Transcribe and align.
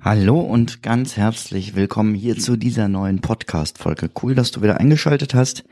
Hallo 0.00 0.40
und 0.40 0.82
ganz 0.82 1.16
herzlich 1.16 1.76
willkommen 1.76 2.14
hier 2.14 2.36
zu 2.36 2.56
dieser 2.56 2.88
neuen 2.88 3.20
Podcast-Folge. 3.20 4.10
Cool, 4.20 4.34
dass 4.34 4.50
du 4.50 4.60
wieder 4.60 4.80
eingeschaltet 4.80 5.34
hast. 5.34 5.62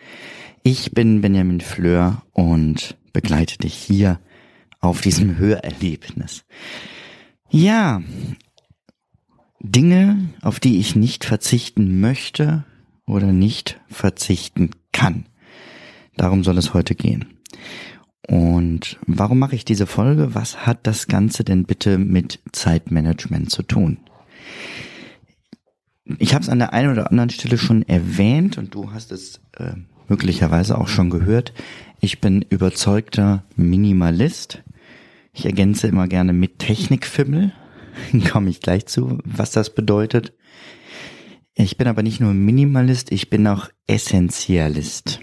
Ich 0.62 0.93
bin 0.93 1.21
Benjamin 1.21 1.61
Fleur 1.61 2.23
und 2.33 2.97
begleite 3.12 3.59
dich 3.59 3.74
hier 3.74 4.21
auf 4.80 5.01
diesem 5.01 5.37
Hörerlebnis. 5.38 6.45
Ja, 7.49 8.01
Dinge, 9.59 10.29
auf 10.43 10.60
die 10.60 10.79
ich 10.79 10.95
nicht 10.95 11.24
verzichten 11.24 12.01
möchte 12.01 12.65
oder 13.07 13.33
nicht 13.33 13.80
verzichten 13.88 14.71
kann. 14.93 15.27
Darum 16.16 16.45
soll 16.45 16.59
es 16.59 16.73
heute 16.73 16.95
gehen. 16.95 17.27
Und 18.30 18.97
warum 19.09 19.41
mache 19.41 19.57
ich 19.57 19.65
diese 19.65 19.89
Folge? 19.89 20.37
Was 20.37 20.65
hat 20.65 20.87
das 20.87 21.09
Ganze 21.09 21.43
denn 21.43 21.65
bitte 21.65 21.99
mit 21.99 22.38
Zeitmanagement 22.52 23.51
zu 23.51 23.65
tun? 23.65 23.99
Ich 26.21 26.32
habe 26.32 26.45
es 26.45 26.49
an 26.49 26.60
der 26.60 26.73
einen 26.73 26.93
oder 26.93 27.10
anderen 27.10 27.30
Stelle 27.30 27.59
schon 27.59 27.82
erwähnt 27.82 28.57
und 28.57 28.73
du 28.73 28.93
hast 28.93 29.10
es 29.10 29.41
äh, 29.57 29.73
möglicherweise 30.07 30.79
auch 30.79 30.87
schon 30.87 31.10
gehört. 31.10 31.52
Ich 31.99 32.21
bin 32.21 32.43
überzeugter 32.43 33.43
Minimalist. 33.57 34.63
Ich 35.32 35.45
ergänze 35.45 35.88
immer 35.88 36.07
gerne 36.07 36.32
mit 36.32 36.60
Technikfimmel. 36.60 37.52
Komme 38.30 38.51
ich 38.51 38.60
gleich 38.60 38.87
zu, 38.87 39.19
was 39.24 39.51
das 39.51 39.74
bedeutet. 39.74 40.35
Ich 41.54 41.76
bin 41.76 41.88
aber 41.88 42.04
nicht 42.04 42.21
nur 42.21 42.32
Minimalist, 42.32 43.10
ich 43.10 43.29
bin 43.29 43.49
auch 43.49 43.71
Essentialist. 43.88 45.19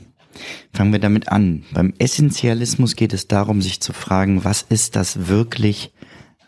Fangen 0.74 0.92
wir 0.92 1.00
damit 1.00 1.30
an. 1.30 1.64
Beim 1.72 1.94
Essentialismus 1.98 2.96
geht 2.96 3.14
es 3.14 3.28
darum, 3.28 3.62
sich 3.62 3.80
zu 3.80 3.94
fragen, 3.94 4.44
was 4.44 4.62
ist 4.62 4.96
das 4.96 5.28
wirklich 5.28 5.92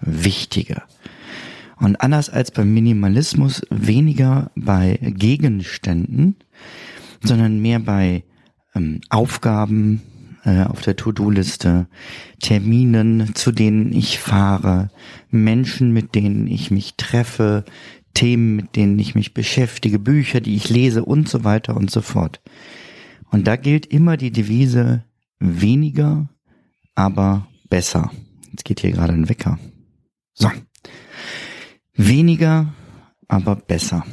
Wichtige? 0.02 0.84
Und 1.78 2.02
anders 2.02 2.30
als 2.30 2.52
beim 2.52 2.74
Minimalismus 2.74 3.62
weniger 3.70 4.52
bei 4.56 5.00
Gegenständen, 5.02 6.36
sondern 7.24 7.60
mehr 7.60 7.80
bei 7.80 8.24
ähm, 8.76 9.02
Aufgaben 9.10 10.02
äh, 10.44 10.64
auf 10.64 10.82
der 10.82 10.96
To-Do-Liste, 10.96 11.88
Terminen, 12.42 13.34
zu 13.36 13.52
denen 13.52 13.94
ich 13.94 14.20
fahre, 14.20 14.90
Menschen, 15.30 15.92
mit 15.92 16.16
denen 16.16 16.48
ich 16.48 16.72
mich 16.72 16.96
treffe, 16.96 17.66
Themen, 18.14 18.56
mit 18.56 18.76
denen 18.76 18.98
ich 19.00 19.16
mich 19.16 19.34
beschäftige, 19.34 20.00
Bücher, 20.00 20.42
die 20.42 20.56
ich 20.56 20.70
lese 20.70 21.06
und 21.06 21.30
so 21.30 21.44
weiter 21.44 21.78
und 21.78 21.92
so 21.92 22.02
fort. 22.02 22.42
Und 23.32 23.48
da 23.48 23.56
gilt 23.56 23.86
immer 23.86 24.18
die 24.18 24.32
Devise 24.32 25.04
weniger, 25.40 26.30
aber 26.96 27.48
besser. 27.70 28.12
Jetzt 28.52 28.66
geht 28.66 28.80
hier 28.80 28.92
gerade 28.92 29.14
ein 29.14 29.30
Wecker. 29.30 29.60
So. 30.34 30.52
Weniger, 31.94 32.74
aber 33.28 33.56
besser. 33.56 34.06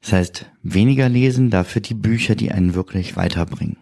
Das 0.00 0.12
heißt, 0.12 0.46
weniger 0.62 1.08
lesen, 1.08 1.50
dafür 1.50 1.82
die 1.82 1.94
Bücher, 1.94 2.34
die 2.34 2.50
einen 2.50 2.74
wirklich 2.74 3.16
weiterbringen. 3.16 3.76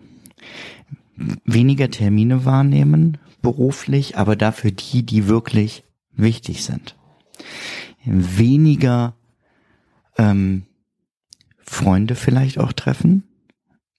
Weniger 1.45 1.91
Termine 1.91 2.45
wahrnehmen, 2.45 3.19
beruflich, 3.43 4.17
aber 4.17 4.35
dafür 4.35 4.73
die, 4.73 5.05
die 5.05 5.29
wirklich 5.29 5.85
wichtig 6.13 6.65
sind. 6.65 6.97
Weniger 8.05 9.15
ähm, 10.19 10.65
Freunde 11.59 12.15
vielleicht 12.15 12.59
auch 12.59 12.73
treffen, 12.73 13.25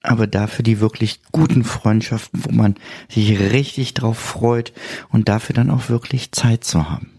aber 0.08 0.26
dafür 0.26 0.64
die 0.64 0.80
wirklich 0.80 1.20
guten 1.32 1.64
Freundschaften, 1.64 2.44
wo 2.46 2.52
man 2.52 2.76
sich 3.10 3.38
richtig 3.40 3.94
drauf 3.94 4.18
freut 4.18 4.72
und 5.10 5.28
dafür 5.28 5.54
dann 5.54 5.70
auch 5.70 5.90
wirklich 5.90 6.32
Zeit 6.32 6.64
zu 6.64 6.90
haben. 6.90 7.12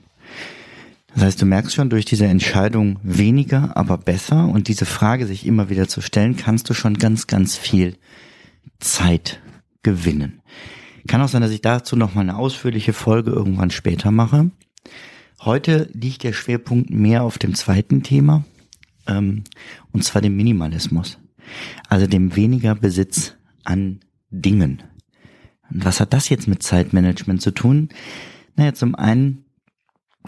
Das 1.14 1.22
heißt, 1.22 1.42
du 1.42 1.46
merkst 1.46 1.74
schon, 1.74 1.90
durch 1.90 2.04
diese 2.04 2.26
Entscheidung 2.26 2.98
weniger, 3.02 3.76
aber 3.76 3.98
besser 3.98 4.48
und 4.48 4.68
diese 4.68 4.86
Frage 4.86 5.26
sich 5.26 5.46
immer 5.46 5.68
wieder 5.68 5.88
zu 5.88 6.00
stellen, 6.00 6.36
kannst 6.36 6.70
du 6.70 6.74
schon 6.74 6.94
ganz, 6.94 7.26
ganz 7.26 7.56
viel 7.56 7.96
Zeit 8.78 9.40
gewinnen. 9.82 10.40
Kann 11.06 11.20
auch 11.20 11.28
sein, 11.28 11.42
dass 11.42 11.50
ich 11.50 11.60
dazu 11.60 11.96
nochmal 11.96 12.22
eine 12.22 12.36
ausführliche 12.36 12.92
Folge 12.92 13.30
irgendwann 13.30 13.70
später 13.70 14.10
mache. 14.10 14.50
Heute 15.40 15.90
liegt 15.92 16.22
der 16.22 16.32
Schwerpunkt 16.32 16.90
mehr 16.90 17.22
auf 17.22 17.38
dem 17.38 17.54
zweiten 17.54 18.02
Thema, 18.02 18.44
ähm, 19.06 19.44
und 19.92 20.04
zwar 20.04 20.22
dem 20.22 20.36
Minimalismus. 20.36 21.18
Also 21.88 22.06
dem 22.06 22.36
weniger 22.36 22.74
Besitz 22.74 23.34
an 23.64 24.00
Dingen. 24.30 24.82
Und 25.70 25.84
was 25.84 26.00
hat 26.00 26.12
das 26.12 26.28
jetzt 26.28 26.48
mit 26.48 26.62
Zeitmanagement 26.62 27.42
zu 27.42 27.50
tun? 27.52 27.88
Naja, 28.56 28.74
zum 28.74 28.94
einen 28.94 29.44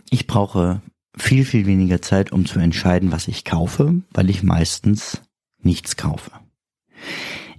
ich 0.09 0.27
brauche 0.27 0.81
viel, 1.17 1.45
viel 1.45 1.67
weniger 1.67 2.01
Zeit, 2.01 2.33
um 2.33 2.47
zu 2.47 2.59
entscheiden, 2.59 3.13
was 3.13 3.29
ich 3.29 3.45
kaufe, 3.45 4.03
weil 4.13 4.31
ich 4.31 4.43
meistens 4.43 5.21
nichts 5.63 5.97
kaufe. 5.97 6.31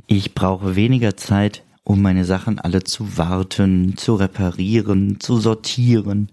Ich 0.07 0.33
brauche 0.33 0.75
weniger 0.75 1.15
Zeit, 1.17 1.63
um 1.83 2.01
meine 2.01 2.25
Sachen 2.25 2.59
alle 2.59 2.83
zu 2.83 3.17
warten, 3.17 3.97
zu 3.97 4.15
reparieren, 4.15 5.19
zu 5.19 5.37
sortieren 5.39 6.31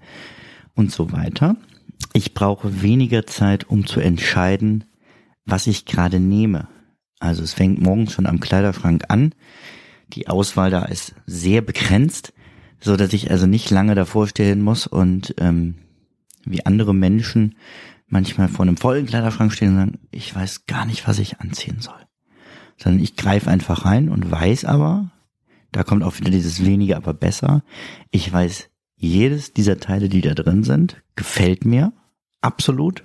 und 0.74 0.92
so 0.92 1.12
weiter. 1.12 1.56
Ich 2.12 2.34
brauche 2.34 2.82
weniger 2.82 3.26
Zeit, 3.26 3.68
um 3.68 3.86
zu 3.86 4.00
entscheiden, 4.00 4.84
was 5.44 5.66
ich 5.66 5.84
gerade 5.84 6.20
nehme. 6.20 6.68
Also 7.20 7.42
es 7.42 7.52
fängt 7.52 7.80
morgens 7.80 8.12
schon 8.12 8.26
am 8.26 8.40
Kleiderschrank 8.40 9.04
an. 9.08 9.34
Die 10.12 10.28
Auswahl 10.28 10.70
da 10.70 10.84
ist 10.84 11.14
sehr 11.26 11.60
begrenzt, 11.60 12.32
so 12.80 12.96
dass 12.96 13.12
ich 13.12 13.30
also 13.30 13.46
nicht 13.46 13.70
lange 13.70 13.94
davor 13.94 14.28
stehen 14.28 14.62
muss 14.62 14.86
und 14.86 15.34
ähm, 15.38 15.74
wie 16.44 16.64
andere 16.64 16.94
Menschen 16.94 17.56
manchmal 18.06 18.48
vor 18.48 18.64
einem 18.64 18.76
vollen 18.76 19.06
Kleiderschrank 19.06 19.52
stehen 19.52 19.70
und 19.70 19.76
sagen, 19.76 19.98
ich 20.10 20.34
weiß 20.34 20.66
gar 20.66 20.86
nicht, 20.86 21.06
was 21.06 21.18
ich 21.18 21.40
anziehen 21.40 21.80
soll. 21.80 22.00
Sondern 22.76 23.02
ich 23.02 23.16
greife 23.16 23.50
einfach 23.50 23.84
rein 23.84 24.08
und 24.08 24.30
weiß 24.30 24.64
aber, 24.64 25.10
da 25.72 25.82
kommt 25.82 26.02
auch 26.02 26.18
wieder 26.18 26.30
dieses 26.30 26.64
weniger, 26.64 26.96
aber 26.96 27.12
besser. 27.12 27.62
Ich 28.10 28.32
weiß, 28.32 28.70
jedes 28.96 29.52
dieser 29.52 29.78
Teile, 29.78 30.08
die 30.08 30.20
da 30.20 30.34
drin 30.34 30.64
sind, 30.64 31.02
gefällt 31.16 31.64
mir 31.64 31.92
absolut, 32.40 33.04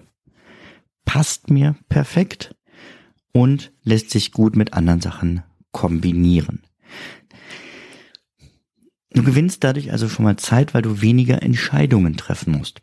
passt 1.05 1.49
mir 1.49 1.75
perfekt 1.89 2.55
und 3.33 3.73
lässt 3.83 4.09
sich 4.09 4.31
gut 4.31 4.55
mit 4.55 4.73
anderen 4.73 5.01
Sachen 5.01 5.43
kombinieren. 5.71 6.61
Du 9.11 9.23
gewinnst 9.23 9.63
dadurch 9.63 9.91
also 9.91 10.07
schon 10.07 10.25
mal 10.25 10.37
Zeit, 10.37 10.73
weil 10.73 10.81
du 10.81 11.01
weniger 11.01 11.43
Entscheidungen 11.43 12.15
treffen 12.15 12.57
musst 12.57 12.81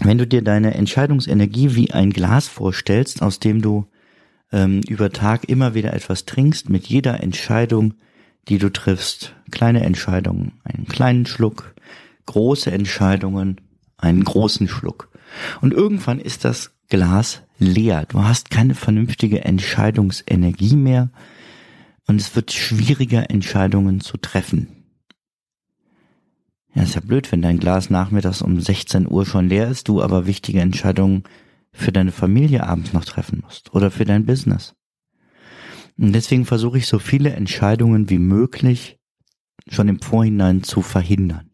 wenn 0.00 0.18
du 0.18 0.26
dir 0.26 0.42
deine 0.42 0.74
Entscheidungsenergie 0.74 1.74
wie 1.74 1.90
ein 1.92 2.10
Glas 2.10 2.48
vorstellst, 2.48 3.22
aus 3.22 3.40
dem 3.40 3.62
du 3.62 3.86
ähm, 4.50 4.80
über 4.88 5.10
Tag 5.10 5.48
immer 5.48 5.74
wieder 5.74 5.92
etwas 5.92 6.24
trinkst, 6.24 6.70
mit 6.70 6.86
jeder 6.86 7.22
Entscheidung, 7.22 7.94
die 8.48 8.58
du 8.58 8.70
triffst, 8.70 9.34
kleine 9.50 9.82
Entscheidungen, 9.82 10.52
einen 10.64 10.86
kleinen 10.86 11.26
Schluck, 11.26 11.74
große 12.26 12.70
Entscheidungen, 12.70 13.60
einen 13.96 14.24
großen 14.24 14.68
Schluck. 14.68 15.10
Und 15.60 15.72
irgendwann 15.72 16.18
ist 16.18 16.44
das 16.44 16.72
Glas 16.92 17.42
leer. 17.58 18.04
Du 18.06 18.22
hast 18.22 18.50
keine 18.50 18.74
vernünftige 18.74 19.46
Entscheidungsenergie 19.46 20.76
mehr 20.76 21.08
und 22.06 22.20
es 22.20 22.36
wird 22.36 22.52
schwieriger, 22.52 23.30
Entscheidungen 23.30 24.02
zu 24.02 24.18
treffen. 24.18 24.68
Ja, 26.74 26.82
ist 26.82 26.94
ja 26.94 27.00
blöd, 27.00 27.32
wenn 27.32 27.40
dein 27.40 27.58
Glas 27.58 27.88
nachmittags 27.88 28.42
um 28.42 28.60
16 28.60 29.10
Uhr 29.10 29.24
schon 29.24 29.48
leer 29.48 29.68
ist, 29.68 29.88
du 29.88 30.02
aber 30.02 30.26
wichtige 30.26 30.60
Entscheidungen 30.60 31.22
für 31.72 31.92
deine 31.92 32.12
Familie 32.12 32.66
abends 32.66 32.92
noch 32.92 33.06
treffen 33.06 33.40
musst 33.42 33.74
oder 33.74 33.90
für 33.90 34.04
dein 34.04 34.26
Business. 34.26 34.74
Und 35.96 36.12
deswegen 36.12 36.44
versuche 36.44 36.76
ich 36.76 36.86
so 36.86 36.98
viele 36.98 37.32
Entscheidungen 37.32 38.10
wie 38.10 38.18
möglich 38.18 38.98
schon 39.66 39.88
im 39.88 40.02
Vorhinein 40.02 40.62
zu 40.62 40.82
verhindern. 40.82 41.52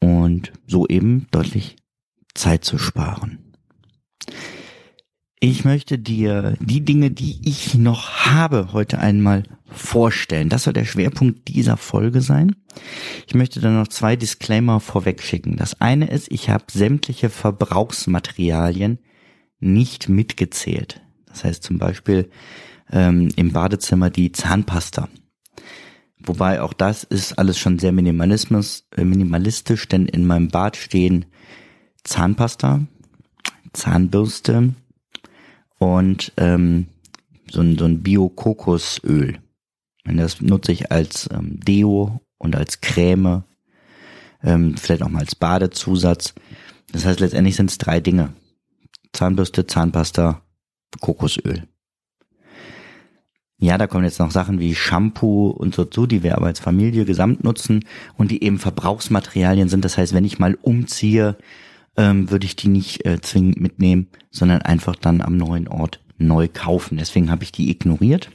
Und 0.00 0.52
so 0.66 0.86
eben 0.86 1.26
deutlich 1.30 1.76
Zeit 2.34 2.64
zu 2.64 2.78
sparen. 2.78 3.52
Ich 5.40 5.64
möchte 5.64 5.98
dir 5.98 6.56
die 6.60 6.84
Dinge, 6.84 7.10
die 7.10 7.40
ich 7.44 7.74
noch 7.74 8.26
habe, 8.26 8.72
heute 8.72 9.00
einmal 9.00 9.42
vorstellen. 9.66 10.48
Das 10.48 10.64
soll 10.64 10.72
der 10.72 10.84
Schwerpunkt 10.84 11.48
dieser 11.48 11.76
Folge 11.76 12.20
sein. 12.20 12.54
Ich 13.26 13.34
möchte 13.34 13.60
dann 13.60 13.74
noch 13.74 13.88
zwei 13.88 14.14
Disclaimer 14.14 14.78
vorweg 14.78 15.20
schicken. 15.22 15.56
Das 15.56 15.80
eine 15.80 16.08
ist, 16.08 16.30
ich 16.30 16.48
habe 16.48 16.66
sämtliche 16.70 17.28
Verbrauchsmaterialien 17.28 19.00
nicht 19.58 20.08
mitgezählt. 20.08 21.00
Das 21.26 21.44
heißt 21.44 21.62
zum 21.62 21.78
Beispiel 21.78 22.30
ähm, 22.90 23.30
im 23.36 23.52
Badezimmer 23.52 24.10
die 24.10 24.32
Zahnpasta. 24.32 25.08
Wobei 26.24 26.62
auch 26.62 26.72
das 26.72 27.02
ist 27.02 27.38
alles 27.38 27.58
schon 27.58 27.78
sehr 27.78 27.92
Minimalismus, 27.92 28.86
äh, 28.96 29.04
minimalistisch, 29.04 29.88
denn 29.88 30.06
in 30.06 30.24
meinem 30.24 30.48
Bad 30.48 30.76
stehen 30.76 31.26
Zahnpasta, 32.04 32.80
Zahnbürste, 33.72 34.74
und 35.82 36.32
ähm, 36.36 36.86
so 37.50 37.60
ein, 37.60 37.76
so 37.76 37.86
ein 37.86 38.02
Bio-Kokosöl. 38.02 39.38
Das 40.04 40.40
nutze 40.40 40.70
ich 40.70 40.92
als 40.92 41.28
ähm, 41.32 41.58
Deo 41.58 42.20
und 42.38 42.54
als 42.54 42.80
Creme, 42.80 43.42
ähm, 44.44 44.76
vielleicht 44.76 45.02
auch 45.02 45.08
mal 45.08 45.20
als 45.20 45.34
Badezusatz. 45.34 46.34
Das 46.92 47.04
heißt, 47.04 47.18
letztendlich 47.18 47.56
sind 47.56 47.70
es 47.70 47.78
drei 47.78 47.98
Dinge. 47.98 48.32
Zahnbürste, 49.12 49.66
Zahnpasta, 49.66 50.42
Kokosöl. 51.00 51.66
Ja, 53.58 53.76
da 53.76 53.88
kommen 53.88 54.04
jetzt 54.04 54.20
noch 54.20 54.30
Sachen 54.30 54.60
wie 54.60 54.76
Shampoo 54.76 55.48
und 55.48 55.74
so 55.74 55.84
zu, 55.84 56.06
die 56.06 56.22
wir 56.22 56.36
aber 56.36 56.46
als 56.46 56.60
Familie 56.60 57.04
gesamt 57.04 57.42
nutzen 57.42 57.84
und 58.16 58.30
die 58.30 58.44
eben 58.44 58.58
Verbrauchsmaterialien 58.58 59.68
sind. 59.68 59.84
Das 59.84 59.98
heißt, 59.98 60.14
wenn 60.14 60.24
ich 60.24 60.38
mal 60.38 60.56
umziehe, 60.62 61.36
ähm, 61.96 62.30
würde 62.30 62.46
ich 62.46 62.56
die 62.56 62.68
nicht 62.68 63.04
äh, 63.04 63.20
zwingend 63.20 63.60
mitnehmen, 63.60 64.08
sondern 64.30 64.62
einfach 64.62 64.96
dann 64.96 65.20
am 65.20 65.36
neuen 65.36 65.68
Ort 65.68 66.00
neu 66.18 66.48
kaufen. 66.52 66.98
Deswegen 66.98 67.30
habe 67.30 67.44
ich 67.44 67.52
die 67.52 67.70
ignoriert. 67.70 68.30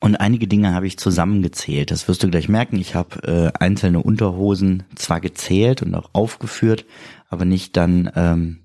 Und 0.00 0.16
einige 0.16 0.46
Dinge 0.46 0.74
habe 0.74 0.86
ich 0.86 0.98
zusammengezählt. 0.98 1.90
Das 1.90 2.06
wirst 2.06 2.22
du 2.22 2.30
gleich 2.30 2.48
merken. 2.48 2.76
Ich 2.76 2.94
habe 2.94 3.52
äh, 3.56 3.58
einzelne 3.58 4.02
Unterhosen 4.02 4.84
zwar 4.94 5.20
gezählt 5.20 5.82
und 5.82 5.94
auch 5.94 6.10
aufgeführt, 6.12 6.84
aber 7.28 7.44
nicht 7.44 7.76
dann 7.76 8.10
ähm, 8.14 8.58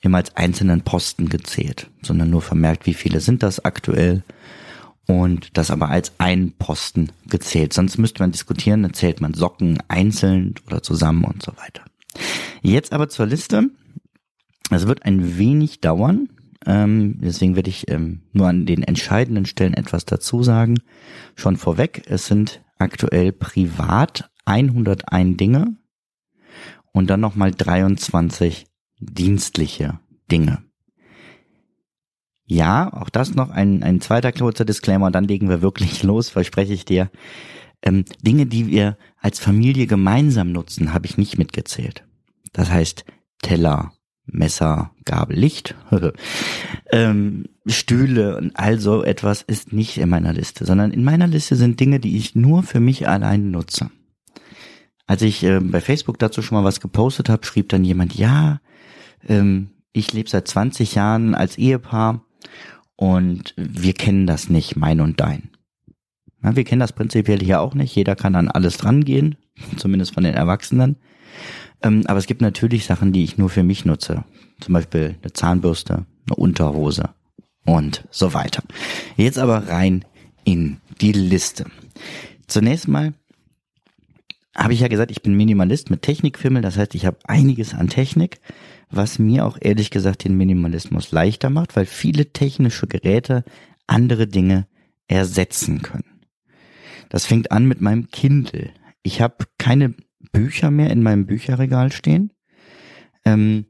immer 0.00 0.18
als 0.18 0.36
einzelnen 0.36 0.82
Posten 0.82 1.28
gezählt, 1.28 1.90
sondern 2.00 2.30
nur 2.30 2.42
vermerkt, 2.42 2.86
wie 2.86 2.94
viele 2.94 3.20
sind 3.20 3.42
das 3.42 3.64
aktuell 3.64 4.22
und 5.06 5.56
das 5.56 5.70
aber 5.70 5.90
als 5.90 6.12
ein 6.18 6.52
Posten 6.58 7.12
gezählt. 7.26 7.72
Sonst 7.72 7.98
müsste 7.98 8.22
man 8.22 8.32
diskutieren, 8.32 8.82
dann 8.82 8.94
zählt 8.94 9.20
man 9.20 9.34
Socken 9.34 9.78
einzeln 9.88 10.54
oder 10.66 10.82
zusammen 10.82 11.24
und 11.24 11.42
so 11.42 11.52
weiter. 11.56 11.82
Jetzt 12.62 12.92
aber 12.92 13.08
zur 13.08 13.26
Liste. 13.26 13.70
Es 14.70 14.86
wird 14.86 15.04
ein 15.04 15.38
wenig 15.38 15.80
dauern. 15.80 16.28
Ähm, 16.64 17.18
deswegen 17.20 17.54
werde 17.54 17.70
ich 17.70 17.88
ähm, 17.90 18.22
nur 18.32 18.48
an 18.48 18.66
den 18.66 18.82
entscheidenden 18.82 19.46
Stellen 19.46 19.74
etwas 19.74 20.04
dazu 20.04 20.42
sagen. 20.42 20.80
Schon 21.36 21.56
vorweg, 21.56 22.02
es 22.06 22.26
sind 22.26 22.62
aktuell 22.78 23.32
privat 23.32 24.30
101 24.44 25.36
Dinge 25.36 25.76
und 26.92 27.08
dann 27.08 27.20
nochmal 27.20 27.52
23 27.52 28.66
dienstliche 28.98 30.00
Dinge. 30.30 30.62
Ja, 32.46 32.92
auch 32.92 33.10
das 33.10 33.34
noch 33.34 33.50
ein, 33.50 33.82
ein 33.82 34.00
zweiter 34.00 34.32
kurzer 34.32 34.64
Disclaimer, 34.64 35.10
dann 35.10 35.24
legen 35.24 35.48
wir 35.48 35.62
wirklich 35.62 36.02
los, 36.04 36.30
verspreche 36.30 36.72
ich 36.72 36.84
dir. 36.84 37.10
Ähm, 37.82 38.04
Dinge, 38.22 38.46
die 38.46 38.66
wir 38.66 38.96
als 39.20 39.38
Familie 39.38 39.86
gemeinsam 39.86 40.52
nutzen, 40.52 40.92
habe 40.92 41.06
ich 41.06 41.18
nicht 41.18 41.38
mitgezählt. 41.38 42.04
Das 42.52 42.70
heißt 42.70 43.04
Teller, 43.42 43.92
Messer, 44.26 44.90
Gabel, 45.04 45.38
Licht, 45.38 45.74
ähm, 46.90 47.46
Stühle 47.66 48.36
und 48.36 48.52
all 48.56 48.78
so 48.80 49.02
etwas 49.02 49.42
ist 49.42 49.72
nicht 49.72 49.98
in 49.98 50.08
meiner 50.08 50.32
Liste, 50.32 50.64
sondern 50.64 50.90
in 50.90 51.04
meiner 51.04 51.26
Liste 51.26 51.56
sind 51.56 51.78
Dinge, 51.78 52.00
die 52.00 52.16
ich 52.16 52.34
nur 52.34 52.62
für 52.62 52.80
mich 52.80 53.08
allein 53.08 53.50
nutze. 53.50 53.90
Als 55.06 55.22
ich 55.22 55.44
äh, 55.44 55.60
bei 55.60 55.80
Facebook 55.80 56.18
dazu 56.18 56.42
schon 56.42 56.58
mal 56.58 56.64
was 56.64 56.80
gepostet 56.80 57.28
habe, 57.28 57.46
schrieb 57.46 57.68
dann 57.68 57.84
jemand, 57.84 58.16
ja, 58.16 58.60
ähm, 59.28 59.70
ich 59.92 60.12
lebe 60.12 60.28
seit 60.28 60.48
20 60.48 60.96
Jahren 60.96 61.34
als 61.34 61.56
Ehepaar 61.56 62.24
und 62.96 63.54
wir 63.56 63.94
kennen 63.94 64.26
das 64.26 64.48
nicht, 64.48 64.76
mein 64.76 65.00
und 65.00 65.20
dein. 65.20 65.50
Ja, 66.42 66.54
wir 66.56 66.64
kennen 66.64 66.80
das 66.80 66.92
prinzipiell 66.92 67.40
hier 67.40 67.60
auch 67.60 67.74
nicht. 67.74 67.94
Jeder 67.94 68.16
kann 68.16 68.34
an 68.34 68.48
alles 68.48 68.76
drangehen, 68.76 69.36
zumindest 69.76 70.14
von 70.14 70.24
den 70.24 70.34
Erwachsenen. 70.34 70.96
Ähm, 71.82 72.02
aber 72.06 72.18
es 72.18 72.26
gibt 72.26 72.40
natürlich 72.40 72.84
Sachen, 72.84 73.12
die 73.12 73.24
ich 73.24 73.38
nur 73.38 73.50
für 73.50 73.62
mich 73.62 73.84
nutze. 73.84 74.24
Zum 74.60 74.74
Beispiel 74.74 75.16
eine 75.22 75.32
Zahnbürste, 75.32 76.06
eine 76.26 76.36
Unterhose 76.36 77.10
und 77.64 78.04
so 78.10 78.32
weiter. 78.32 78.62
Jetzt 79.16 79.38
aber 79.38 79.68
rein 79.68 80.04
in 80.44 80.78
die 81.00 81.12
Liste. 81.12 81.66
Zunächst 82.46 82.88
mal 82.88 83.12
habe 84.56 84.72
ich 84.72 84.80
ja 84.80 84.88
gesagt, 84.88 85.10
ich 85.10 85.22
bin 85.22 85.36
Minimalist 85.36 85.90
mit 85.90 86.02
Technikfilmen. 86.02 86.62
Das 86.62 86.78
heißt, 86.78 86.94
ich 86.94 87.04
habe 87.04 87.18
einiges 87.24 87.74
an 87.74 87.88
Technik, 87.88 88.40
was 88.90 89.18
mir 89.18 89.44
auch 89.44 89.58
ehrlich 89.60 89.90
gesagt 89.90 90.24
den 90.24 90.36
Minimalismus 90.36 91.12
leichter 91.12 91.50
macht, 91.50 91.76
weil 91.76 91.84
viele 91.84 92.32
technische 92.32 92.86
Geräte 92.86 93.44
andere 93.86 94.26
Dinge 94.26 94.66
ersetzen 95.08 95.82
können. 95.82 96.05
Das 97.08 97.26
fängt 97.26 97.52
an 97.52 97.66
mit 97.66 97.80
meinem 97.80 98.08
Kindle. 98.10 98.70
Ich 99.02 99.20
habe 99.20 99.44
keine 99.58 99.94
Bücher 100.32 100.70
mehr 100.70 100.90
in 100.90 101.02
meinem 101.02 101.26
Bücherregal 101.26 101.92
stehen. 101.92 102.32
Ähm, 103.24 103.66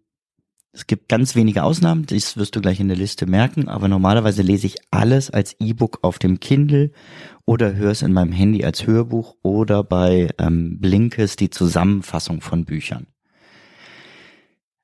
es 0.77 0.87
gibt 0.87 1.09
ganz 1.09 1.35
wenige 1.35 1.63
Ausnahmen, 1.63 2.05
das 2.05 2.37
wirst 2.37 2.55
du 2.55 2.61
gleich 2.61 2.81
in 2.81 2.89
der 2.89 2.99
Liste 2.99 3.25
merken, 3.25 3.67
aber 3.67 3.89
normalerweise 3.89 4.43
lese 4.43 4.67
ich 4.67 4.77
alles 4.91 5.31
als 5.31 5.57
E-Book 5.59 6.01
auf 6.03 6.19
dem 6.19 6.39
Kindle 6.39 6.93
oder 7.47 7.75
höre 7.75 7.93
es 7.93 8.03
in 8.03 8.13
meinem 8.13 8.33
Handy 8.33 8.63
als 8.63 8.87
Hörbuch 8.87 9.37
oder 9.43 9.83
bei 9.83 10.29
ähm, 10.37 10.79
Blinkes 10.79 11.37
die 11.37 11.49
Zusammenfassung 11.49 12.43
von 12.43 12.67
Büchern. 12.67 13.07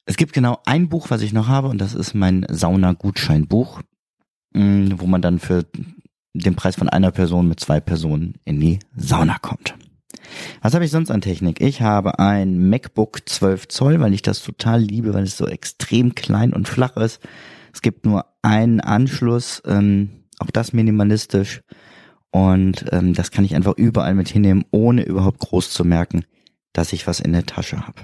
Es 0.07 0.17
gibt 0.17 0.33
genau 0.33 0.61
ein 0.65 0.89
Buch, 0.89 1.11
was 1.11 1.21
ich 1.21 1.35
noch 1.35 1.49
habe 1.49 1.69
und 1.69 1.79
das 1.79 1.95
ist 1.95 2.15
mein 2.15 2.47
Sauna-Gutscheinbuch, 2.49 3.83
mm, 4.55 4.93
wo 4.97 5.07
man 5.07 5.21
dann 5.21 5.39
für 5.41 5.67
den 6.35 6.55
Preis 6.55 6.77
von 6.77 6.89
einer 6.89 7.11
Person 7.11 7.49
mit 7.49 7.61
zwei 7.61 7.81
Personen 7.81 8.35
in 8.45 8.61
die 8.61 8.79
Sauna 8.97 9.39
kommt. 9.39 9.75
Was 10.63 10.75
habe 10.75 10.85
ich 10.85 10.91
sonst 10.91 11.11
an 11.11 11.21
Technik? 11.21 11.61
Ich 11.61 11.83
habe 11.83 12.19
ein 12.19 12.69
MacBook 12.71 13.29
12 13.29 13.69
Zoll, 13.69 14.01
weil 14.01 14.15
ich 14.15 14.23
das 14.23 14.43
total 14.43 14.81
liebe, 14.81 15.15
weil 15.15 15.25
es 15.25 15.37
so 15.37 15.47
extrem 15.47 16.15
klein 16.15 16.53
und 16.53 16.69
flach 16.69 16.97
ist. 16.97 17.21
Es 17.73 17.83
gibt 17.83 18.07
nur 18.07 18.27
einen 18.43 18.81
Anschluss, 18.81 19.63
ähm, 19.67 20.11
auch 20.39 20.51
das 20.51 20.73
minimalistisch. 20.73 21.63
Und 22.31 22.87
ähm, 22.93 23.13
das 23.13 23.31
kann 23.31 23.45
ich 23.45 23.55
einfach 23.55 23.77
überall 23.77 24.15
mit 24.15 24.29
hinnehmen, 24.29 24.65
ohne 24.71 25.03
überhaupt 25.03 25.41
groß 25.41 25.71
zu 25.71 25.85
merken, 25.85 26.25
dass 26.73 26.93
ich 26.93 27.07
was 27.07 27.21
in 27.21 27.33
der 27.33 27.45
Tasche 27.45 27.87
habe. 27.87 28.03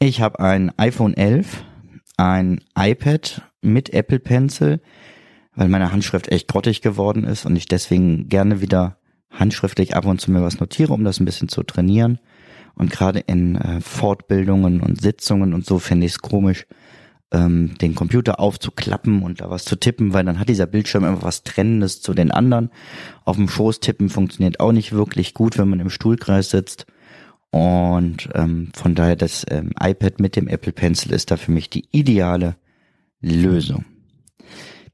Ich 0.00 0.20
habe 0.20 0.40
ein 0.40 0.76
iPhone 0.76 1.14
11, 1.14 1.64
ein 2.16 2.60
iPad 2.76 3.42
mit 3.62 3.90
Apple 3.90 4.18
Pencil, 4.18 4.80
weil 5.56 5.68
meine 5.68 5.92
Handschrift 5.92 6.28
echt 6.28 6.48
grottig 6.48 6.82
geworden 6.82 7.24
ist 7.24 7.46
und 7.46 7.56
ich 7.56 7.66
deswegen 7.66 8.28
gerne 8.28 8.60
wieder 8.60 8.98
handschriftlich 9.30 9.96
ab 9.96 10.06
und 10.06 10.20
zu 10.20 10.30
mir 10.30 10.42
was 10.42 10.60
notiere, 10.60 10.92
um 10.92 11.04
das 11.04 11.20
ein 11.20 11.24
bisschen 11.24 11.48
zu 11.48 11.62
trainieren. 11.62 12.18
Und 12.74 12.90
gerade 12.90 13.20
in 13.20 13.56
äh, 13.56 13.80
Fortbildungen 13.80 14.80
und 14.80 15.00
Sitzungen 15.00 15.54
und 15.54 15.64
so 15.64 15.78
finde 15.78 16.06
ich 16.06 16.12
es 16.12 16.18
komisch, 16.18 16.66
ähm, 17.32 17.76
den 17.80 17.94
Computer 17.94 18.40
aufzuklappen 18.40 19.22
und 19.22 19.40
da 19.40 19.50
was 19.50 19.64
zu 19.64 19.76
tippen, 19.76 20.12
weil 20.12 20.24
dann 20.24 20.38
hat 20.38 20.48
dieser 20.48 20.66
Bildschirm 20.66 21.04
immer 21.04 21.22
was 21.22 21.42
Trennendes 21.42 22.00
zu 22.00 22.14
den 22.14 22.30
anderen. 22.30 22.70
Auf 23.24 23.36
dem 23.36 23.48
Schoß 23.48 23.80
tippen 23.80 24.08
funktioniert 24.08 24.60
auch 24.60 24.72
nicht 24.72 24.92
wirklich 24.92 25.34
gut, 25.34 25.58
wenn 25.58 25.68
man 25.68 25.80
im 25.80 25.90
Stuhlkreis 25.90 26.50
sitzt. 26.50 26.86
Und 27.50 28.28
ähm, 28.34 28.70
von 28.74 28.96
daher 28.96 29.14
das 29.14 29.46
ähm, 29.48 29.70
iPad 29.80 30.18
mit 30.18 30.34
dem 30.34 30.48
Apple 30.48 30.72
Pencil 30.72 31.12
ist 31.12 31.30
da 31.30 31.36
für 31.36 31.52
mich 31.52 31.70
die 31.70 31.86
ideale 31.92 32.56
Lösung. 33.20 33.84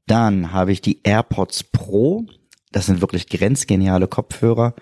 Dann 0.07 0.51
habe 0.51 0.71
ich 0.71 0.81
die 0.81 1.01
AirPods 1.03 1.63
Pro 1.65 2.25
das 2.71 2.85
sind 2.85 3.01
wirklich 3.01 3.27
grenzgeniale 3.27 4.07
Kopfhörer, 4.07 4.73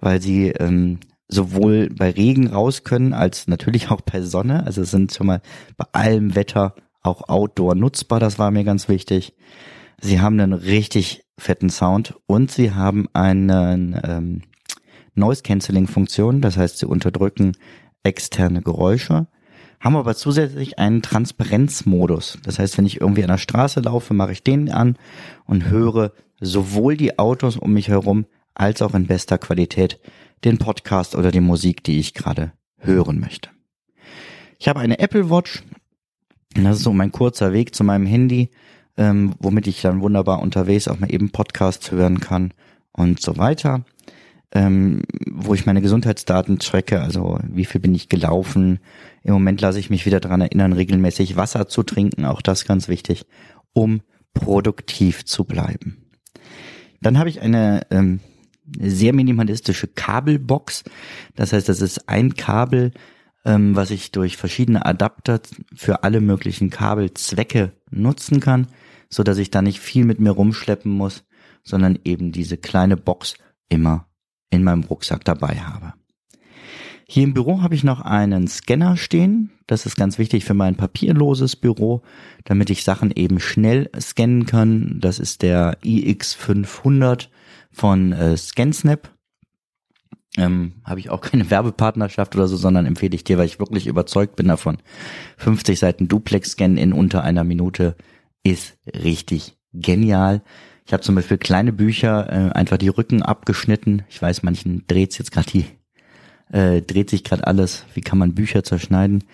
weil 0.00 0.20
sie 0.20 0.48
ähm, 0.48 0.98
sowohl 1.28 1.88
bei 1.90 2.10
Regen 2.10 2.48
raus 2.48 2.84
können 2.84 3.12
als 3.12 3.46
natürlich 3.46 3.90
auch 3.90 4.00
bei 4.00 4.22
Sonne. 4.22 4.64
Also 4.66 4.84
sind 4.84 5.12
schon 5.14 5.28
mal 5.28 5.40
bei 5.76 5.86
allem 5.92 6.34
Wetter 6.34 6.74
auch 7.02 7.28
outdoor 7.28 7.74
nutzbar. 7.74 8.20
Das 8.20 8.38
war 8.38 8.50
mir 8.50 8.64
ganz 8.64 8.88
wichtig. 8.88 9.34
Sie 10.00 10.20
haben 10.20 10.38
einen 10.38 10.52
richtig 10.52 11.24
fetten 11.38 11.70
Sound 11.70 12.14
und 12.26 12.50
sie 12.50 12.72
haben 12.72 13.08
einen 13.12 14.00
ähm, 14.04 14.42
Noise 15.14 15.42
Cancelling 15.42 15.86
Funktion. 15.86 16.40
Das 16.40 16.56
heißt, 16.56 16.78
sie 16.78 16.86
unterdrücken 16.86 17.56
externe 18.02 18.62
Geräusche 18.62 19.26
haben 19.80 19.96
aber 19.96 20.14
zusätzlich 20.14 20.78
einen 20.78 21.02
Transparenzmodus. 21.02 22.38
Das 22.42 22.58
heißt, 22.58 22.78
wenn 22.78 22.86
ich 22.86 23.00
irgendwie 23.00 23.22
an 23.22 23.30
der 23.30 23.38
Straße 23.38 23.80
laufe, 23.80 24.14
mache 24.14 24.32
ich 24.32 24.42
den 24.42 24.70
an 24.70 24.96
und 25.44 25.66
höre 25.66 26.12
sowohl 26.40 26.96
die 26.96 27.18
Autos 27.18 27.56
um 27.56 27.72
mich 27.72 27.88
herum 27.88 28.26
als 28.54 28.82
auch 28.82 28.94
in 28.94 29.06
bester 29.06 29.38
Qualität 29.38 30.00
den 30.44 30.58
Podcast 30.58 31.14
oder 31.14 31.30
die 31.30 31.40
Musik, 31.40 31.84
die 31.84 31.98
ich 31.98 32.14
gerade 32.14 32.52
hören 32.76 33.20
möchte. 33.20 33.50
Ich 34.58 34.68
habe 34.68 34.80
eine 34.80 34.98
Apple 34.98 35.30
Watch 35.30 35.62
das 36.54 36.78
ist 36.78 36.82
so 36.84 36.92
mein 36.92 37.12
kurzer 37.12 37.52
Weg 37.52 37.74
zu 37.74 37.84
meinem 37.84 38.06
Handy, 38.06 38.50
ähm, 38.96 39.34
womit 39.38 39.66
ich 39.66 39.82
dann 39.82 40.00
wunderbar 40.00 40.40
unterwegs 40.40 40.88
auch 40.88 40.98
mal 40.98 41.12
eben 41.12 41.30
Podcasts 41.30 41.90
hören 41.90 42.20
kann 42.20 42.52
und 42.92 43.20
so 43.20 43.36
weiter. 43.36 43.84
Ähm, 44.50 45.02
wo 45.30 45.52
ich 45.52 45.66
meine 45.66 45.82
Gesundheitsdaten 45.82 46.58
tracke, 46.58 47.02
also 47.02 47.38
wie 47.44 47.66
viel 47.66 47.82
bin 47.82 47.94
ich 47.94 48.08
gelaufen. 48.08 48.80
Im 49.22 49.32
Moment 49.32 49.60
lasse 49.60 49.78
ich 49.78 49.90
mich 49.90 50.06
wieder 50.06 50.20
daran 50.20 50.40
erinnern, 50.40 50.72
regelmäßig 50.72 51.36
Wasser 51.36 51.68
zu 51.68 51.82
trinken, 51.82 52.24
auch 52.24 52.42
das 52.42 52.64
ganz 52.64 52.88
wichtig, 52.88 53.26
um 53.72 54.00
produktiv 54.34 55.24
zu 55.24 55.44
bleiben. 55.44 56.10
Dann 57.00 57.18
habe 57.18 57.28
ich 57.28 57.40
eine 57.40 57.86
ähm, 57.90 58.20
sehr 58.78 59.12
minimalistische 59.12 59.86
Kabelbox. 59.86 60.84
Das 61.34 61.52
heißt, 61.52 61.68
das 61.68 61.80
ist 61.80 62.08
ein 62.08 62.34
Kabel, 62.34 62.92
ähm, 63.44 63.76
was 63.76 63.90
ich 63.90 64.12
durch 64.12 64.36
verschiedene 64.36 64.84
Adapter 64.84 65.40
für 65.74 66.02
alle 66.04 66.20
möglichen 66.20 66.70
Kabelzwecke 66.70 67.72
nutzen 67.90 68.40
kann, 68.40 68.68
so 69.08 69.22
dass 69.22 69.38
ich 69.38 69.50
da 69.50 69.62
nicht 69.62 69.80
viel 69.80 70.04
mit 70.04 70.20
mir 70.20 70.30
rumschleppen 70.30 70.92
muss, 70.92 71.24
sondern 71.62 71.98
eben 72.04 72.32
diese 72.32 72.56
kleine 72.56 72.96
Box 72.96 73.34
immer 73.68 74.08
in 74.50 74.64
meinem 74.64 74.84
Rucksack 74.84 75.24
dabei 75.24 75.56
habe. 75.60 75.94
Hier 77.10 77.24
im 77.24 77.32
Büro 77.32 77.62
habe 77.62 77.74
ich 77.74 77.84
noch 77.84 78.02
einen 78.02 78.48
Scanner 78.48 78.98
stehen. 78.98 79.50
Das 79.66 79.86
ist 79.86 79.96
ganz 79.96 80.18
wichtig 80.18 80.44
für 80.44 80.52
mein 80.52 80.76
papierloses 80.76 81.56
Büro, 81.56 82.02
damit 82.44 82.68
ich 82.68 82.84
Sachen 82.84 83.10
eben 83.12 83.40
schnell 83.40 83.90
scannen 83.98 84.44
kann. 84.44 84.98
Das 85.00 85.18
ist 85.18 85.40
der 85.40 85.80
iX500 85.80 87.28
von 87.70 88.12
äh, 88.12 88.36
ScanSnap. 88.36 89.10
Ähm, 90.36 90.74
habe 90.84 91.00
ich 91.00 91.08
auch 91.08 91.22
keine 91.22 91.50
Werbepartnerschaft 91.50 92.36
oder 92.36 92.46
so, 92.46 92.58
sondern 92.58 92.84
empfehle 92.84 93.14
ich 93.14 93.24
dir, 93.24 93.38
weil 93.38 93.46
ich 93.46 93.58
wirklich 93.58 93.86
überzeugt 93.86 94.36
bin 94.36 94.48
davon. 94.48 94.76
50 95.38 95.78
Seiten 95.78 96.08
Duplex-Scan 96.08 96.76
in 96.76 96.92
unter 96.92 97.24
einer 97.24 97.42
Minute 97.42 97.96
ist 98.42 98.76
richtig 98.86 99.56
genial. 99.72 100.42
Ich 100.86 100.92
habe 100.92 101.02
zum 101.02 101.14
Beispiel 101.14 101.38
kleine 101.38 101.72
Bücher, 101.72 102.28
äh, 102.30 102.52
einfach 102.52 102.76
die 102.76 102.88
Rücken 102.88 103.22
abgeschnitten. 103.22 104.02
Ich 104.10 104.20
weiß, 104.20 104.42
manchen 104.42 104.86
dreht's 104.86 105.16
jetzt 105.16 105.32
gerade 105.32 105.50
die 105.50 105.77
äh, 106.52 106.82
dreht 106.82 107.10
sich 107.10 107.24
gerade 107.24 107.46
alles, 107.46 107.84
wie 107.94 108.00
kann 108.00 108.18
man 108.18 108.34
Bücher 108.34 108.64
zerschneiden. 108.64 109.24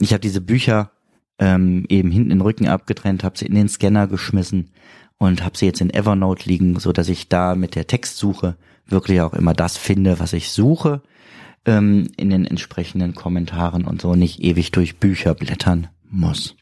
Ich 0.00 0.12
habe 0.12 0.20
diese 0.20 0.40
Bücher 0.40 0.90
ähm, 1.38 1.84
eben 1.88 2.10
hinten 2.10 2.30
den 2.30 2.40
Rücken 2.40 2.68
abgetrennt, 2.68 3.24
habe 3.24 3.38
sie 3.38 3.46
in 3.46 3.54
den 3.54 3.68
Scanner 3.68 4.06
geschmissen 4.06 4.70
und 5.18 5.44
habe 5.44 5.56
sie 5.56 5.66
jetzt 5.66 5.80
in 5.80 5.92
Evernote 5.92 6.48
liegen, 6.48 6.78
so 6.78 6.92
dass 6.92 7.08
ich 7.08 7.28
da 7.28 7.54
mit 7.54 7.74
der 7.74 7.86
Textsuche 7.86 8.56
wirklich 8.86 9.20
auch 9.20 9.34
immer 9.34 9.54
das 9.54 9.76
finde, 9.76 10.20
was 10.20 10.32
ich 10.32 10.50
suche 10.50 11.02
ähm, 11.64 12.08
in 12.16 12.30
den 12.30 12.46
entsprechenden 12.46 13.14
Kommentaren 13.14 13.84
und 13.84 14.00
so 14.00 14.14
nicht 14.14 14.40
ewig 14.42 14.70
durch 14.70 14.96
Bücher 14.96 15.34
blättern 15.34 15.88
muss. 16.08 16.56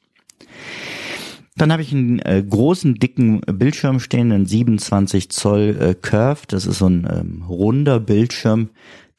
Dann 1.57 1.71
habe 1.71 1.83
ich 1.83 1.93
einen 1.93 2.19
äh, 2.19 2.43
großen, 2.43 2.97
dicken 2.97 3.41
Bildschirm 3.41 4.01
stehen, 4.01 4.33
einen 4.33 4.47
27 4.47 5.31
Zoll 5.31 5.77
äh, 5.81 5.95
Curve. 5.95 6.43
Das 6.49 6.67
ist 6.67 6.79
so 6.79 6.89
ein 6.89 7.07
ähm, 7.09 7.45
runder 7.49 8.01
Bildschirm, 8.01 8.71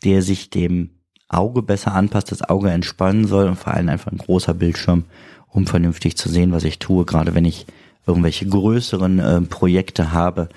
der 0.04 0.22
sich 0.22 0.50
dem 0.50 0.92
Auge 1.28 1.62
besser 1.62 1.94
anpasst, 1.94 2.32
das 2.32 2.42
Auge 2.44 2.70
entspannen 2.70 3.26
soll 3.26 3.48
und 3.48 3.56
vor 3.56 3.74
allem 3.74 3.90
einfach 3.90 4.12
ein 4.12 4.18
großer 4.18 4.54
Bildschirm, 4.54 5.06
um 5.48 5.66
vernünftig 5.66 6.18
zu 6.18 6.30
sehen, 6.30 6.52
was 6.52 6.64
ich 6.64 6.80
tue. 6.80 7.06
Gerade 7.06 7.34
wenn 7.34 7.46
ich 7.46 7.66
irgendwelche 8.06 8.46
größeren 8.48 9.20
äh, 9.20 9.42
Projekte 9.42 10.12
habe, 10.12 10.50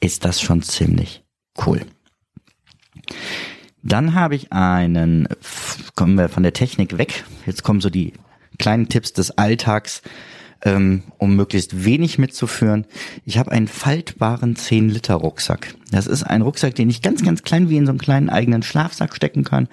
ist 0.00 0.24
das 0.24 0.40
schon 0.40 0.62
ziemlich 0.62 1.24
cool. 1.66 1.82
Dann 3.82 4.14
habe 4.14 4.34
ich 4.34 4.52
einen, 4.52 5.28
kommen 5.94 6.16
wir 6.16 6.30
von 6.30 6.42
der 6.42 6.54
Technik 6.54 6.96
weg. 6.96 7.24
Jetzt 7.44 7.62
kommen 7.62 7.82
so 7.82 7.90
die 7.90 8.14
kleinen 8.58 8.88
Tipps 8.88 9.12
des 9.12 9.32
Alltags 9.32 10.02
ähm, 10.64 11.02
um 11.18 11.36
möglichst 11.36 11.84
wenig 11.84 12.18
mitzuführen. 12.18 12.86
Ich 13.24 13.38
habe 13.38 13.52
einen 13.52 13.68
faltbaren 13.68 14.56
10-Liter-Rucksack. 14.56 15.74
Das 15.90 16.06
ist 16.06 16.22
ein 16.22 16.42
Rucksack, 16.42 16.74
den 16.74 16.88
ich 16.88 17.02
ganz, 17.02 17.22
ganz 17.22 17.42
klein 17.42 17.68
wie 17.68 17.76
in 17.76 17.86
so 17.86 17.92
einen 17.92 17.98
kleinen 17.98 18.30
eigenen 18.30 18.62
Schlafsack 18.62 19.14
stecken 19.14 19.44
kann. 19.44 19.68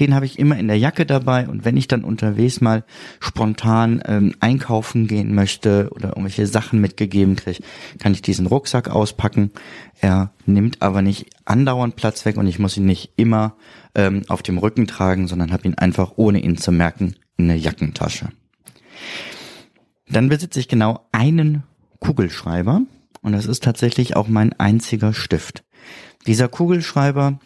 Den 0.00 0.14
habe 0.14 0.26
ich 0.26 0.38
immer 0.38 0.58
in 0.58 0.66
der 0.66 0.78
Jacke 0.78 1.04
dabei 1.04 1.46
und 1.46 1.64
wenn 1.64 1.76
ich 1.76 1.88
dann 1.88 2.04
unterwegs 2.04 2.60
mal 2.60 2.84
spontan 3.20 4.02
ähm, 4.06 4.34
einkaufen 4.40 5.06
gehen 5.06 5.34
möchte 5.34 5.90
oder 5.94 6.08
irgendwelche 6.08 6.46
Sachen 6.46 6.80
mitgegeben 6.80 7.36
kriege, 7.36 7.62
kann 7.98 8.12
ich 8.12 8.22
diesen 8.22 8.46
Rucksack 8.46 8.88
auspacken. 8.88 9.50
Er 10.00 10.32
nimmt 10.46 10.80
aber 10.80 11.02
nicht 11.02 11.26
andauernd 11.44 11.96
Platz 11.96 12.24
weg 12.24 12.38
und 12.38 12.46
ich 12.46 12.58
muss 12.58 12.76
ihn 12.76 12.86
nicht 12.86 13.12
immer 13.16 13.56
ähm, 13.94 14.22
auf 14.28 14.42
dem 14.42 14.58
Rücken 14.58 14.86
tragen, 14.86 15.28
sondern 15.28 15.52
habe 15.52 15.68
ihn 15.68 15.74
einfach, 15.74 16.12
ohne 16.16 16.40
ihn 16.40 16.56
zu 16.56 16.72
merken, 16.72 17.14
in 17.36 17.48
der 17.48 17.58
Jackentasche. 17.58 18.28
Dann 20.10 20.28
besitze 20.28 20.60
ich 20.60 20.68
genau 20.68 21.06
einen 21.12 21.62
Kugelschreiber 22.00 22.82
und 23.22 23.32
das 23.32 23.46
ist 23.46 23.62
tatsächlich 23.62 24.16
auch 24.16 24.28
mein 24.28 24.52
einziger 24.58 25.12
Stift. 25.12 25.62
Dieser 26.26 26.48
Kugelschreiber 26.48 27.38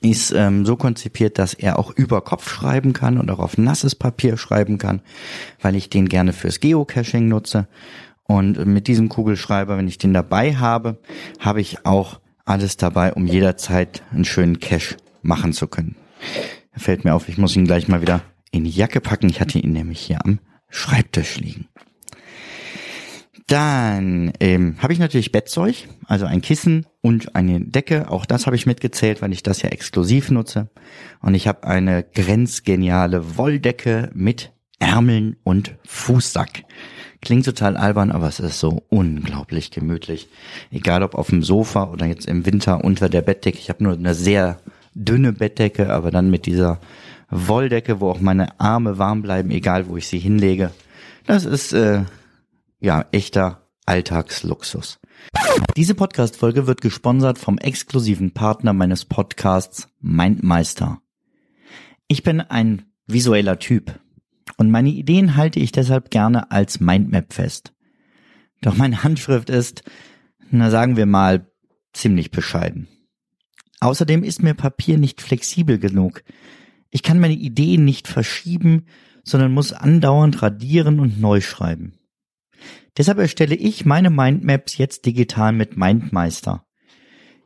ist 0.00 0.32
ähm, 0.32 0.66
so 0.66 0.76
konzipiert, 0.76 1.38
dass 1.38 1.54
er 1.54 1.78
auch 1.78 1.90
über 1.90 2.20
Kopf 2.22 2.50
schreiben 2.50 2.92
kann 2.92 3.18
und 3.18 3.30
auch 3.30 3.38
auf 3.38 3.56
nasses 3.56 3.94
Papier 3.94 4.36
schreiben 4.36 4.78
kann, 4.78 5.00
weil 5.60 5.76
ich 5.76 5.90
den 5.90 6.08
gerne 6.08 6.32
fürs 6.32 6.60
Geocaching 6.60 7.28
nutze. 7.28 7.68
Und 8.24 8.64
mit 8.66 8.88
diesem 8.88 9.08
Kugelschreiber, 9.08 9.76
wenn 9.78 9.88
ich 9.88 9.98
den 9.98 10.12
dabei 10.12 10.56
habe, 10.56 10.98
habe 11.38 11.60
ich 11.60 11.86
auch 11.86 12.20
alles 12.44 12.76
dabei, 12.76 13.12
um 13.12 13.26
jederzeit 13.26 14.02
einen 14.10 14.24
schönen 14.24 14.58
Cache 14.58 14.96
machen 15.22 15.52
zu 15.52 15.68
können. 15.68 15.96
Fällt 16.74 17.04
mir 17.04 17.14
auf, 17.14 17.28
ich 17.28 17.38
muss 17.38 17.56
ihn 17.56 17.64
gleich 17.64 17.88
mal 17.88 18.00
wieder 18.00 18.22
in 18.50 18.64
die 18.64 18.70
Jacke 18.70 19.00
packen. 19.00 19.28
Ich 19.28 19.40
hatte 19.40 19.58
ihn 19.58 19.72
nämlich 19.72 20.00
hier 20.00 20.24
am 20.24 20.38
Schreibtisch 20.72 21.38
liegen. 21.38 21.68
Dann 23.46 24.32
ähm, 24.40 24.76
habe 24.78 24.94
ich 24.94 24.98
natürlich 24.98 25.30
Bettzeug, 25.30 25.86
also 26.06 26.24
ein 26.24 26.40
Kissen 26.40 26.86
und 27.02 27.36
eine 27.36 27.60
Decke. 27.60 28.08
Auch 28.08 28.24
das 28.24 28.46
habe 28.46 28.56
ich 28.56 28.64
mitgezählt, 28.64 29.20
weil 29.20 29.32
ich 29.32 29.42
das 29.42 29.60
ja 29.60 29.68
exklusiv 29.68 30.30
nutze. 30.30 30.70
Und 31.20 31.34
ich 31.34 31.46
habe 31.46 31.64
eine 31.64 32.02
grenzgeniale 32.02 33.36
Wolldecke 33.36 34.10
mit 34.14 34.52
Ärmeln 34.78 35.36
und 35.44 35.76
Fußsack. 35.86 36.64
Klingt 37.20 37.44
total 37.44 37.76
albern, 37.76 38.10
aber 38.10 38.28
es 38.28 38.40
ist 38.40 38.58
so 38.58 38.82
unglaublich 38.88 39.70
gemütlich. 39.70 40.28
Egal 40.70 41.02
ob 41.02 41.14
auf 41.14 41.28
dem 41.28 41.42
Sofa 41.42 41.90
oder 41.90 42.06
jetzt 42.06 42.26
im 42.26 42.46
Winter 42.46 42.82
unter 42.82 43.10
der 43.10 43.20
Bettdecke. 43.20 43.58
Ich 43.58 43.68
habe 43.68 43.84
nur 43.84 43.92
eine 43.92 44.14
sehr 44.14 44.56
dünne 44.94 45.34
Bettdecke, 45.34 45.92
aber 45.92 46.10
dann 46.10 46.30
mit 46.30 46.46
dieser 46.46 46.80
Wolldecke, 47.32 48.00
wo 48.00 48.10
auch 48.10 48.20
meine 48.20 48.60
Arme 48.60 48.98
warm 48.98 49.22
bleiben, 49.22 49.50
egal 49.50 49.88
wo 49.88 49.96
ich 49.96 50.06
sie 50.06 50.18
hinlege. 50.18 50.70
Das 51.26 51.44
ist 51.44 51.72
äh, 51.72 52.04
ja 52.78 53.06
echter 53.10 53.68
Alltagsluxus. 53.86 55.00
Diese 55.76 55.94
Podcast-Folge 55.94 56.66
wird 56.66 56.82
gesponsert 56.82 57.38
vom 57.38 57.58
exklusiven 57.58 58.32
Partner 58.32 58.72
meines 58.72 59.06
Podcasts 59.06 59.88
Mindmeister. 60.00 61.00
Ich 62.06 62.22
bin 62.22 62.40
ein 62.40 62.82
visueller 63.06 63.58
Typ 63.58 63.98
und 64.58 64.70
meine 64.70 64.90
Ideen 64.90 65.36
halte 65.36 65.60
ich 65.60 65.72
deshalb 65.72 66.10
gerne 66.10 66.50
als 66.50 66.80
Mindmap 66.80 67.32
fest. 67.32 67.72
Doch 68.60 68.76
meine 68.76 69.02
Handschrift 69.02 69.48
ist, 69.48 69.82
na 70.50 70.70
sagen 70.70 70.96
wir 70.96 71.06
mal, 71.06 71.50
ziemlich 71.92 72.30
bescheiden. 72.30 72.88
Außerdem 73.80 74.22
ist 74.22 74.42
mir 74.42 74.54
Papier 74.54 74.98
nicht 74.98 75.20
flexibel 75.20 75.78
genug, 75.78 76.22
ich 76.92 77.02
kann 77.02 77.18
meine 77.18 77.34
Ideen 77.34 77.84
nicht 77.84 78.06
verschieben, 78.06 78.84
sondern 79.24 79.52
muss 79.52 79.72
andauernd 79.72 80.42
radieren 80.42 81.00
und 81.00 81.20
neu 81.20 81.40
schreiben. 81.40 81.94
Deshalb 82.98 83.18
erstelle 83.18 83.54
ich 83.54 83.86
meine 83.86 84.10
Mindmaps 84.10 84.76
jetzt 84.76 85.06
digital 85.06 85.52
mit 85.52 85.78
Mindmeister. 85.78 86.66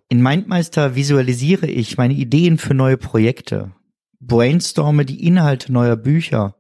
In 0.09 0.21
Mindmeister 0.21 0.97
visualisiere 0.97 1.69
ich 1.69 1.97
meine 1.97 2.15
Ideen 2.15 2.59
für 2.59 2.75
neue 2.75 2.97
Projekte, 2.97 3.73
brainstorme 4.19 5.05
die 5.05 5.25
Inhalte 5.25 5.73
neuer 5.73 5.97
Bücher, 5.97 6.57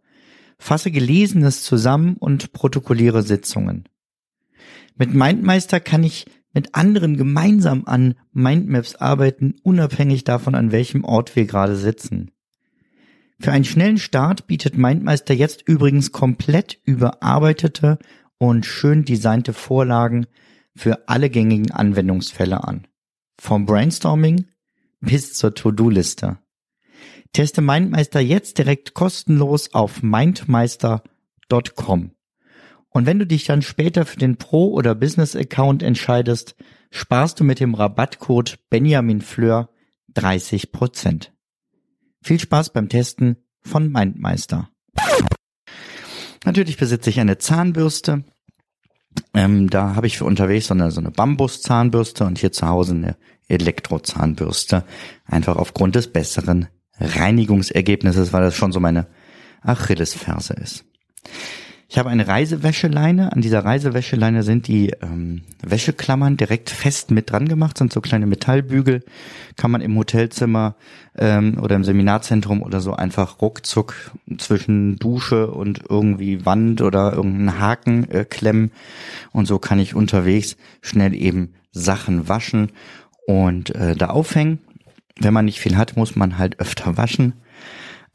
fasse 0.58 0.92
Gelesenes 0.92 1.64
zusammen 1.64 2.16
und 2.16 2.52
protokolliere 2.52 3.22
Sitzungen. 3.22 3.88
Mit 4.94 5.12
Mindmeister 5.12 5.80
kann 5.80 6.04
ich 6.04 6.26
mit 6.52 6.76
anderen 6.76 7.16
gemeinsam 7.16 7.82
an 7.86 8.14
Mindmaps 8.32 8.94
arbeiten, 8.94 9.56
unabhängig 9.64 10.22
davon, 10.22 10.54
an 10.54 10.70
welchem 10.70 11.04
Ort 11.04 11.34
wir 11.34 11.46
gerade 11.46 11.76
sitzen. 11.76 12.30
Für 13.38 13.52
einen 13.52 13.64
schnellen 13.64 13.98
Start 13.98 14.46
bietet 14.46 14.78
Mindmeister 14.78 15.34
jetzt 15.34 15.68
übrigens 15.68 16.12
komplett 16.12 16.78
überarbeitete 16.84 17.98
und 18.38 18.64
schön 18.64 19.04
designte 19.04 19.52
Vorlagen 19.52 20.26
für 20.74 21.06
alle 21.08 21.28
gängigen 21.30 21.70
Anwendungsfälle 21.70 22.64
an. 22.64 22.86
Vom 23.38 23.66
Brainstorming 23.66 24.46
bis 25.00 25.34
zur 25.34 25.54
To-Do-Liste. 25.54 26.38
Teste 27.32 27.60
Mindmeister 27.60 28.20
jetzt 28.20 28.58
direkt 28.58 28.94
kostenlos 28.94 29.74
auf 29.74 30.02
mindmeister.com. 30.02 32.12
Und 32.88 33.04
wenn 33.04 33.18
du 33.18 33.26
dich 33.26 33.44
dann 33.44 33.60
später 33.60 34.06
für 34.06 34.18
den 34.18 34.36
Pro- 34.36 34.72
oder 34.72 34.94
Business-Account 34.94 35.82
entscheidest, 35.82 36.56
sparst 36.90 37.38
du 37.38 37.44
mit 37.44 37.60
dem 37.60 37.74
Rabattcode 37.74 38.58
Benjamin 38.70 39.20
Fleur 39.20 39.68
30 40.14 40.70
Viel 42.22 42.40
Spaß 42.40 42.70
beim 42.70 42.88
Testen 42.88 43.36
von 43.62 43.90
Mindmeister. 43.90 44.70
Natürlich 46.44 46.76
besitze 46.76 47.10
ich 47.10 47.20
eine 47.20 47.38
Zahnbürste. 47.38 48.24
Ähm, 49.34 49.68
da 49.70 49.94
habe 49.94 50.06
ich 50.06 50.18
für 50.18 50.24
unterwegs 50.24 50.68
so 50.68 50.74
eine, 50.74 50.90
so 50.90 51.00
eine 51.00 51.10
Bambuszahnbürste 51.10 52.24
und 52.24 52.38
hier 52.38 52.52
zu 52.52 52.66
Hause 52.66 52.92
eine 52.94 53.16
Elektrozahnbürste. 53.48 54.84
Einfach 55.24 55.56
aufgrund 55.56 55.94
des 55.94 56.12
besseren 56.12 56.68
Reinigungsergebnisses, 56.98 58.32
weil 58.32 58.42
das 58.42 58.54
schon 58.54 58.72
so 58.72 58.80
meine 58.80 59.06
Achillesferse 59.62 60.54
ist. 60.54 60.84
Ich 61.88 61.98
habe 61.98 62.10
eine 62.10 62.26
Reisewäscheleine. 62.26 63.32
An 63.32 63.42
dieser 63.42 63.64
Reisewäscheleine 63.64 64.42
sind 64.42 64.66
die 64.66 64.90
ähm, 65.02 65.42
Wäscheklammern 65.62 66.36
direkt 66.36 66.70
fest 66.70 67.12
mit 67.12 67.30
dran 67.30 67.46
gemacht, 67.46 67.78
sind 67.78 67.92
so 67.92 68.00
kleine 68.00 68.26
Metallbügel. 68.26 69.04
Kann 69.56 69.70
man 69.70 69.80
im 69.80 69.96
Hotelzimmer 69.96 70.74
ähm, 71.16 71.58
oder 71.62 71.76
im 71.76 71.84
Seminarzentrum 71.84 72.62
oder 72.62 72.80
so 72.80 72.94
einfach 72.94 73.40
ruckzuck 73.40 73.94
zwischen 74.36 74.96
Dusche 74.96 75.52
und 75.52 75.84
irgendwie 75.88 76.44
Wand 76.44 76.82
oder 76.82 77.12
irgendeinen 77.12 77.60
Haken 77.60 78.10
äh, 78.10 78.24
klemmen. 78.24 78.72
Und 79.30 79.46
so 79.46 79.60
kann 79.60 79.78
ich 79.78 79.94
unterwegs 79.94 80.56
schnell 80.82 81.14
eben 81.14 81.54
Sachen 81.70 82.28
waschen 82.28 82.72
und 83.28 83.74
äh, 83.76 83.94
da 83.94 84.06
aufhängen. 84.06 84.58
Wenn 85.20 85.32
man 85.32 85.44
nicht 85.44 85.60
viel 85.60 85.76
hat, 85.76 85.96
muss 85.96 86.16
man 86.16 86.36
halt 86.36 86.58
öfter 86.58 86.96
waschen. 86.96 87.34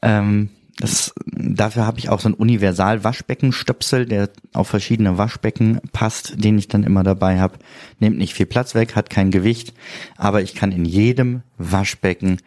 Ähm, 0.02 0.50
das, 0.78 1.12
dafür 1.26 1.86
habe 1.86 1.98
ich 1.98 2.08
auch 2.08 2.20
so 2.20 2.28
ein 2.28 2.34
Universal-Waschbeckenstöpsel, 2.34 4.06
der 4.06 4.30
auf 4.52 4.68
verschiedene 4.68 5.18
Waschbecken 5.18 5.80
passt, 5.92 6.42
den 6.42 6.58
ich 6.58 6.68
dann 6.68 6.84
immer 6.84 7.02
dabei 7.02 7.40
habe. 7.40 7.58
Nimmt 7.98 8.18
nicht 8.18 8.34
viel 8.34 8.46
Platz 8.46 8.74
weg, 8.74 8.96
hat 8.96 9.10
kein 9.10 9.30
Gewicht, 9.30 9.74
aber 10.16 10.42
ich 10.42 10.54
kann 10.54 10.72
in 10.72 10.84
jedem 10.84 11.42
Waschbecken 11.58 12.38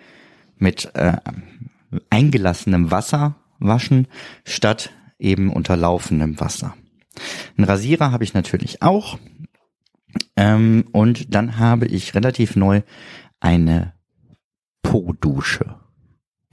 mit 0.57 0.91
äh, 0.95 1.17
eingelassenem 2.09 2.91
Wasser 2.91 3.35
waschen, 3.59 4.07
statt 4.43 4.91
eben 5.19 5.51
unter 5.51 5.77
laufendem 5.77 6.39
Wasser. 6.39 6.75
Ein 7.57 7.63
Rasierer 7.63 8.11
habe 8.11 8.23
ich 8.23 8.33
natürlich 8.33 8.81
auch. 8.81 9.17
Ähm, 10.35 10.85
und 10.91 11.33
dann 11.33 11.57
habe 11.57 11.85
ich 11.85 12.15
relativ 12.15 12.55
neu 12.55 12.81
eine 13.39 13.93
Po-Dusche. 14.81 15.75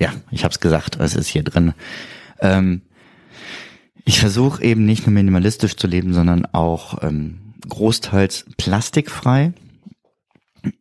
Ja, 0.02 0.12
ich 0.32 0.42
habe 0.42 0.50
es 0.50 0.58
gesagt, 0.58 0.98
es 0.98 1.14
ist 1.14 1.28
hier 1.28 1.44
drin. 1.44 1.74
Ähm, 2.40 2.82
ich 4.04 4.18
versuche 4.18 4.60
eben 4.64 4.84
nicht 4.84 5.06
nur 5.06 5.14
minimalistisch 5.14 5.76
zu 5.76 5.86
leben, 5.86 6.12
sondern 6.12 6.44
auch 6.46 7.04
ähm, 7.04 7.54
großteils 7.68 8.46
plastikfrei. 8.56 9.52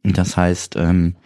Das 0.02 0.38
heißt, 0.38 0.76
ähm, 0.76 1.18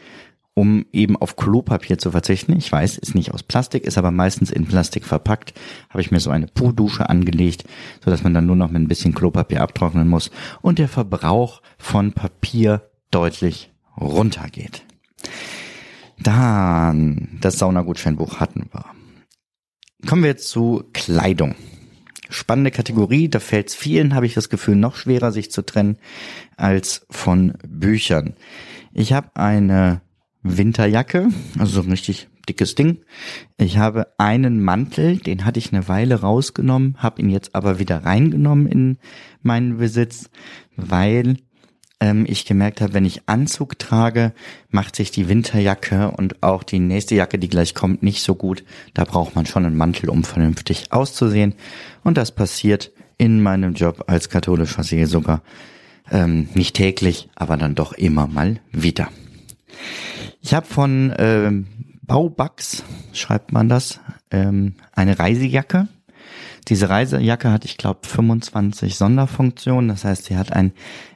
um 0.55 0.85
eben 0.91 1.15
auf 1.15 1.37
Klopapier 1.37 1.97
zu 1.97 2.11
verzichten, 2.11 2.57
ich 2.57 2.69
weiß, 2.69 2.97
ist 2.97 3.15
nicht 3.15 3.33
aus 3.33 3.43
Plastik, 3.43 3.85
ist 3.85 3.97
aber 3.97 4.11
meistens 4.11 4.51
in 4.51 4.65
Plastik 4.65 5.05
verpackt, 5.05 5.53
habe 5.89 6.01
ich 6.01 6.11
mir 6.11 6.19
so 6.19 6.31
eine 6.31 6.47
Po-Dusche 6.47 7.07
angelegt, 7.07 7.63
so 8.03 8.11
dass 8.11 8.23
man 8.23 8.33
dann 8.33 8.45
nur 8.45 8.57
noch 8.57 8.71
mit 8.71 8.81
ein 8.81 8.89
bisschen 8.89 9.15
Klopapier 9.15 9.61
abtrocknen 9.61 10.09
muss 10.09 10.31
und 10.61 10.79
der 10.79 10.89
Verbrauch 10.89 11.61
von 11.77 12.11
Papier 12.11 12.89
deutlich 13.09 13.71
runtergeht. 13.97 14.83
Dann 16.19 17.37
das 17.41 17.59
Saunagutscheinbuch 17.59 18.39
hatten 18.39 18.69
wir. 18.71 18.85
Kommen 20.07 20.23
wir 20.23 20.29
jetzt 20.29 20.49
zu 20.49 20.83
Kleidung. 20.93 21.55
Spannende 22.29 22.71
Kategorie, 22.71 23.29
da 23.29 23.39
fällt 23.39 23.69
es 23.69 23.75
vielen, 23.75 24.15
habe 24.15 24.25
ich 24.25 24.33
das 24.33 24.49
Gefühl, 24.49 24.75
noch 24.75 24.95
schwerer 24.95 25.31
sich 25.31 25.51
zu 25.51 25.63
trennen 25.63 25.97
als 26.57 27.05
von 27.09 27.53
Büchern. 27.67 28.33
Ich 28.93 29.13
habe 29.13 29.35
eine 29.35 30.01
Winterjacke, 30.41 31.29
also 31.59 31.81
so 31.81 31.87
ein 31.87 31.91
richtig 31.91 32.27
dickes 32.47 32.75
Ding. 32.75 32.99
Ich 33.57 33.77
habe 33.77 34.07
einen 34.17 34.63
Mantel, 34.63 35.17
den 35.17 35.45
hatte 35.45 35.59
ich 35.59 35.73
eine 35.73 35.87
Weile 35.87 36.21
rausgenommen, 36.21 36.97
habe 36.97 37.21
ihn 37.21 37.29
jetzt 37.29 37.55
aber 37.55 37.79
wieder 37.79 38.05
reingenommen 38.05 38.67
in 38.67 38.97
meinen 39.41 39.77
Besitz, 39.77 40.29
weil 40.75 41.37
ähm, 41.99 42.25
ich 42.27 42.45
gemerkt 42.45 42.81
habe, 42.81 42.93
wenn 42.93 43.05
ich 43.05 43.27
Anzug 43.27 43.79
trage, 43.79 44.33
macht 44.69 44.95
sich 44.95 45.11
die 45.11 45.29
Winterjacke 45.29 46.11
und 46.11 46.43
auch 46.43 46.63
die 46.63 46.79
nächste 46.79 47.15
Jacke, 47.15 47.39
die 47.39 47.49
gleich 47.49 47.73
kommt, 47.73 48.03
nicht 48.03 48.21
so 48.21 48.35
gut. 48.35 48.63
Da 48.93 49.05
braucht 49.05 49.35
man 49.35 49.45
schon 49.45 49.65
einen 49.65 49.77
Mantel, 49.77 50.09
um 50.09 50.23
vernünftig 50.23 50.91
auszusehen. 50.91 51.55
Und 52.03 52.17
das 52.17 52.33
passiert 52.33 52.91
in 53.17 53.41
meinem 53.41 53.73
Job 53.73 54.03
als 54.07 54.29
katholischer 54.29 54.83
Seelsorger 54.83 55.41
ähm, 56.11 56.49
nicht 56.53 56.75
täglich, 56.75 57.29
aber 57.35 57.57
dann 57.57 57.75
doch 57.75 57.93
immer 57.93 58.27
mal 58.27 58.59
wieder. 58.71 59.09
Ich 60.41 60.53
habe 60.53 60.65
von 60.65 61.13
ähm, 61.17 61.67
Baubugs, 62.03 62.83
schreibt 63.13 63.51
man 63.51 63.69
das, 63.69 63.99
ähm, 64.31 64.75
eine 64.91 65.17
Reisejacke. 65.17 65.87
Diese 66.67 66.89
Reisejacke 66.89 67.51
hat, 67.51 67.65
ich 67.65 67.77
glaube, 67.77 68.07
25 68.07 68.95
Sonderfunktionen. 68.95 69.89
Das 69.89 70.03
heißt, 70.03 70.25
sie 70.25 70.37
hat 70.37 70.53
ein 70.53 70.73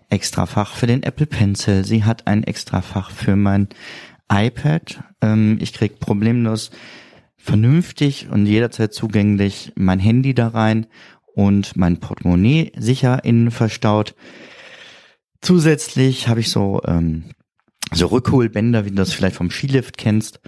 extra 0.10 0.46
Fach 0.46 0.76
für 0.76 0.88
den 0.88 1.04
Apple 1.04 1.26
Pencil. 1.26 1.86
Sie 1.86 2.04
hat 2.04 2.28
ein 2.28 2.44
extra 2.44 2.82
Fach 2.82 3.12
für 3.12 3.36
mein 3.36 3.68
iPad. 4.32 5.04
Ähm, 5.22 5.58
ich 5.62 5.74
krieg 5.74 6.00
problemlos 6.00 6.72
vernünftig 7.38 8.28
und 8.30 8.46
jederzeit 8.46 8.94
zugänglich 8.94 9.72
mein 9.76 10.00
Handy 10.00 10.34
da 10.34 10.50
rein 10.50 10.88
und 11.34 11.78
mein 11.78 12.00
Portemonnaie 12.00 12.72
sicher 12.78 13.24
innen 13.24 13.50
verstaut. 13.50 14.14
Zusätzlich 15.42 16.28
habe 16.28 16.42
ich 16.42 16.50
so 16.50 16.82
ähm, 16.86 17.24
so 17.92 18.08
Rückholbänder, 18.08 18.86
wie 18.86 18.90
du 18.90 18.96
das 18.96 19.14
vielleicht 19.14 19.36
vom 19.36 19.52
Skilift 19.52 19.98
kennst. 19.98 20.40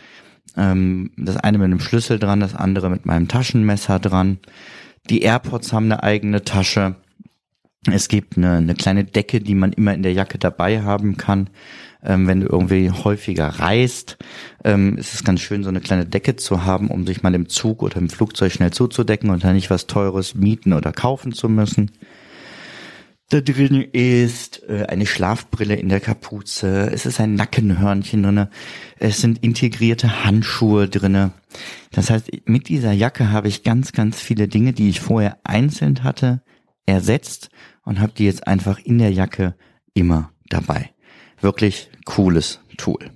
Ähm, 0.57 1.11
das 1.17 1.37
eine 1.37 1.57
mit 1.57 1.65
einem 1.65 1.79
Schlüssel 1.79 2.19
dran, 2.19 2.39
das 2.39 2.55
andere 2.55 2.89
mit 2.89 3.05
meinem 3.05 3.27
Taschenmesser 3.27 3.99
dran. 3.99 4.39
Die 5.11 5.23
AirPods 5.23 5.73
haben 5.73 5.91
eine 5.91 6.03
eigene 6.03 6.45
Tasche. 6.45 6.95
Es 7.85 8.07
gibt 8.07 8.37
eine, 8.37 8.53
eine 8.53 8.75
kleine 8.75 9.03
Decke, 9.03 9.41
die 9.41 9.55
man 9.55 9.73
immer 9.73 9.93
in 9.93 10.03
der 10.03 10.13
Jacke 10.13 10.37
dabei 10.37 10.83
haben 10.83 11.17
kann. 11.17 11.49
Ähm, 12.01 12.27
wenn 12.27 12.39
du 12.39 12.47
irgendwie 12.47 12.89
häufiger 12.91 13.47
reist, 13.47 14.17
ähm, 14.63 14.97
ist 14.97 15.13
es 15.13 15.25
ganz 15.25 15.41
schön, 15.41 15.63
so 15.63 15.69
eine 15.69 15.81
kleine 15.81 16.05
Decke 16.05 16.37
zu 16.37 16.63
haben, 16.63 16.87
um 16.87 17.05
sich 17.05 17.23
mal 17.23 17.35
im 17.35 17.49
Zug 17.49 17.83
oder 17.83 17.97
im 17.97 18.09
Flugzeug 18.09 18.53
schnell 18.53 18.71
zuzudecken 18.71 19.31
und 19.31 19.43
dann 19.43 19.55
nicht 19.55 19.69
was 19.69 19.85
Teures 19.85 20.33
mieten 20.33 20.71
oder 20.71 20.93
kaufen 20.93 21.33
zu 21.33 21.49
müssen. 21.49 21.91
Da 23.31 23.39
drin 23.39 23.81
ist 23.81 24.61
äh, 24.67 24.87
eine 24.87 25.05
Schlafbrille 25.05 25.75
in 25.75 25.87
der 25.87 26.01
Kapuze. 26.01 26.91
Es 26.91 27.05
ist 27.05 27.21
ein 27.21 27.35
Nackenhörnchen 27.35 28.23
drinne. 28.23 28.49
Es 28.99 29.21
sind 29.21 29.41
integrierte 29.41 30.25
Handschuhe 30.25 30.89
drinne. 30.89 31.31
Das 31.91 32.09
heißt, 32.09 32.29
mit 32.43 32.67
dieser 32.67 32.91
Jacke 32.91 33.31
habe 33.31 33.47
ich 33.47 33.63
ganz, 33.63 33.93
ganz 33.93 34.19
viele 34.19 34.49
Dinge, 34.49 34.73
die 34.73 34.89
ich 34.89 34.99
vorher 34.99 35.37
einzeln 35.45 36.03
hatte, 36.03 36.41
ersetzt 36.85 37.51
und 37.85 38.01
habe 38.01 38.11
die 38.17 38.25
jetzt 38.25 38.47
einfach 38.47 38.79
in 38.79 38.97
der 38.97 39.13
Jacke 39.13 39.55
immer 39.93 40.33
dabei. 40.49 40.89
Wirklich 41.39 41.89
cooles 42.03 42.59
Tool. 42.75 43.11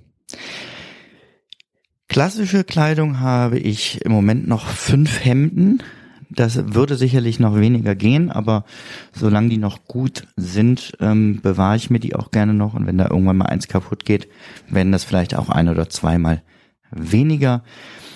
Klassische 2.08 2.64
Kleidung 2.64 3.20
habe 3.20 3.58
ich 3.58 4.02
im 4.02 4.12
Moment 4.12 4.48
noch 4.48 4.66
fünf 4.66 5.22
Hemden. 5.22 5.82
Das 6.30 6.74
würde 6.74 6.96
sicherlich 6.96 7.38
noch 7.38 7.56
weniger 7.56 7.94
gehen, 7.94 8.30
aber 8.30 8.64
solange 9.12 9.48
die 9.48 9.58
noch 9.58 9.84
gut 9.84 10.26
sind, 10.36 10.92
ähm, 11.00 11.40
bewahre 11.40 11.76
ich 11.76 11.90
mir 11.90 12.00
die 12.00 12.16
auch 12.16 12.30
gerne 12.30 12.52
noch. 12.52 12.74
Und 12.74 12.86
wenn 12.86 12.98
da 12.98 13.08
irgendwann 13.08 13.36
mal 13.36 13.46
eins 13.46 13.68
kaputt 13.68 14.04
geht, 14.04 14.28
werden 14.68 14.92
das 14.92 15.04
vielleicht 15.04 15.36
auch 15.36 15.48
ein 15.48 15.68
oder 15.68 15.88
zweimal 15.88 16.42
weniger. 16.90 17.62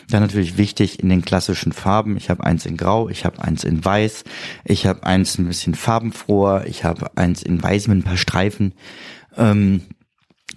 Dann 0.08 0.22
natürlich 0.22 0.56
wichtig 0.56 0.98
in 0.98 1.08
den 1.08 1.22
klassischen 1.22 1.72
Farben. 1.72 2.16
Ich 2.16 2.30
habe 2.30 2.42
eins 2.44 2.66
in 2.66 2.76
Grau, 2.76 3.08
ich 3.08 3.24
habe 3.24 3.42
eins 3.42 3.62
in 3.62 3.84
Weiß, 3.84 4.24
ich 4.64 4.86
habe 4.86 5.04
eins 5.04 5.38
ein 5.38 5.46
bisschen 5.46 5.76
farbenfroher, 5.76 6.66
ich 6.66 6.82
habe 6.84 7.16
eins 7.16 7.42
in 7.42 7.62
Weiß 7.62 7.86
mit 7.86 7.98
ein 7.98 8.02
paar 8.02 8.16
Streifen, 8.16 8.74
ähm, 9.36 9.82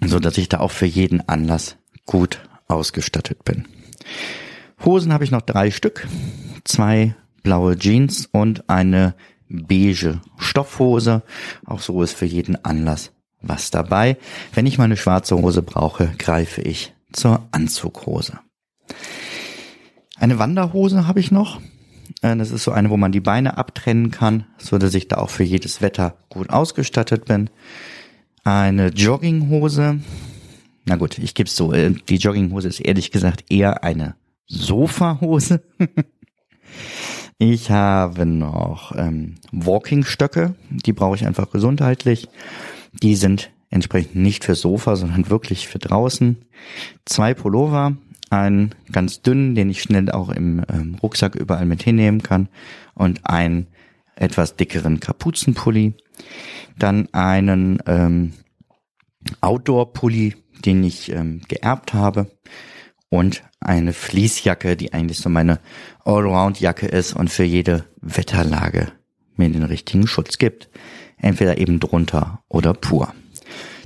so 0.04 0.18
dass 0.18 0.38
ich 0.38 0.48
da 0.48 0.58
auch 0.58 0.72
für 0.72 0.86
jeden 0.86 1.28
Anlass 1.28 1.76
gut 2.04 2.40
ausgestattet 2.66 3.44
bin. 3.44 3.66
Hosen 4.84 5.12
habe 5.12 5.22
ich 5.22 5.30
noch 5.30 5.42
drei 5.42 5.70
Stück, 5.70 6.06
zwei 6.64 7.14
blaue 7.44 7.78
Jeans 7.78 8.28
und 8.32 8.68
eine 8.68 9.14
beige 9.48 10.20
Stoffhose. 10.38 11.22
Auch 11.64 11.80
so 11.80 12.02
ist 12.02 12.14
für 12.14 12.26
jeden 12.26 12.64
Anlass 12.64 13.12
was 13.40 13.70
dabei. 13.70 14.16
Wenn 14.52 14.66
ich 14.66 14.78
meine 14.78 14.96
schwarze 14.96 15.36
Hose 15.36 15.62
brauche, 15.62 16.12
greife 16.18 16.62
ich 16.62 16.92
zur 17.12 17.46
Anzughose. 17.52 18.40
Eine 20.16 20.38
Wanderhose 20.38 21.06
habe 21.06 21.20
ich 21.20 21.30
noch. 21.30 21.60
Äh, 22.22 22.36
das 22.36 22.50
ist 22.50 22.64
so 22.64 22.72
eine, 22.72 22.90
wo 22.90 22.96
man 22.96 23.12
die 23.12 23.20
Beine 23.20 23.58
abtrennen 23.58 24.10
kann, 24.10 24.46
so 24.58 24.78
dass 24.78 24.94
ich 24.94 25.08
da 25.08 25.18
auch 25.18 25.30
für 25.30 25.44
jedes 25.44 25.82
Wetter 25.82 26.16
gut 26.28 26.50
ausgestattet 26.50 27.26
bin. 27.26 27.50
Eine 28.42 28.88
Jogginghose. 28.88 30.00
Na 30.86 30.96
gut, 30.96 31.18
ich 31.18 31.34
gebe 31.34 31.48
es 31.48 31.56
so. 31.56 31.72
Äh, 31.72 31.94
die 32.08 32.16
Jogginghose 32.16 32.68
ist 32.68 32.80
ehrlich 32.80 33.10
gesagt 33.10 33.44
eher 33.50 33.84
eine 33.84 34.16
Sofahose. 34.46 35.62
ich 37.38 37.70
habe 37.70 38.26
noch 38.26 38.94
ähm, 38.96 39.36
Walkingstöcke. 39.52 40.54
Die 40.70 40.92
brauche 40.92 41.16
ich 41.16 41.26
einfach 41.26 41.50
gesundheitlich. 41.50 42.28
Die 43.02 43.16
sind 43.16 43.50
entsprechend 43.70 44.16
nicht 44.16 44.44
für 44.44 44.54
Sofa, 44.54 44.96
sondern 44.96 45.28
wirklich 45.30 45.66
für 45.66 45.78
draußen. 45.78 46.36
Zwei 47.04 47.34
Pullover, 47.34 47.96
einen 48.30 48.74
ganz 48.92 49.22
dünnen, 49.22 49.54
den 49.54 49.68
ich 49.68 49.82
schnell 49.82 50.10
auch 50.10 50.28
im 50.28 50.62
ähm, 50.72 50.96
Rucksack 51.02 51.34
überall 51.34 51.66
mit 51.66 51.82
hinnehmen 51.82 52.22
kann 52.22 52.48
und 52.94 53.26
einen 53.26 53.66
etwas 54.16 54.54
dickeren 54.54 55.00
Kapuzenpulli, 55.00 55.94
dann 56.78 57.08
einen 57.12 57.82
ähm, 57.86 58.32
Outdoor-Pulli, 59.40 60.36
den 60.64 60.84
ich 60.84 61.10
ähm, 61.10 61.40
geerbt 61.48 61.94
habe 61.94 62.28
und 63.08 63.42
eine 63.60 63.92
Fließjacke, 63.92 64.76
die 64.76 64.92
eigentlich 64.92 65.18
so 65.18 65.28
meine 65.28 65.60
Allround-Jacke 66.04 66.86
ist 66.86 67.14
und 67.14 67.30
für 67.30 67.44
jede 67.44 67.84
Wetterlage 68.00 68.92
mir 69.36 69.48
den 69.48 69.62
richtigen 69.62 70.06
Schutz 70.06 70.38
gibt. 70.38 70.68
Entweder 71.16 71.58
eben 71.58 71.80
drunter 71.80 72.42
oder 72.48 72.74
pur. 72.74 73.14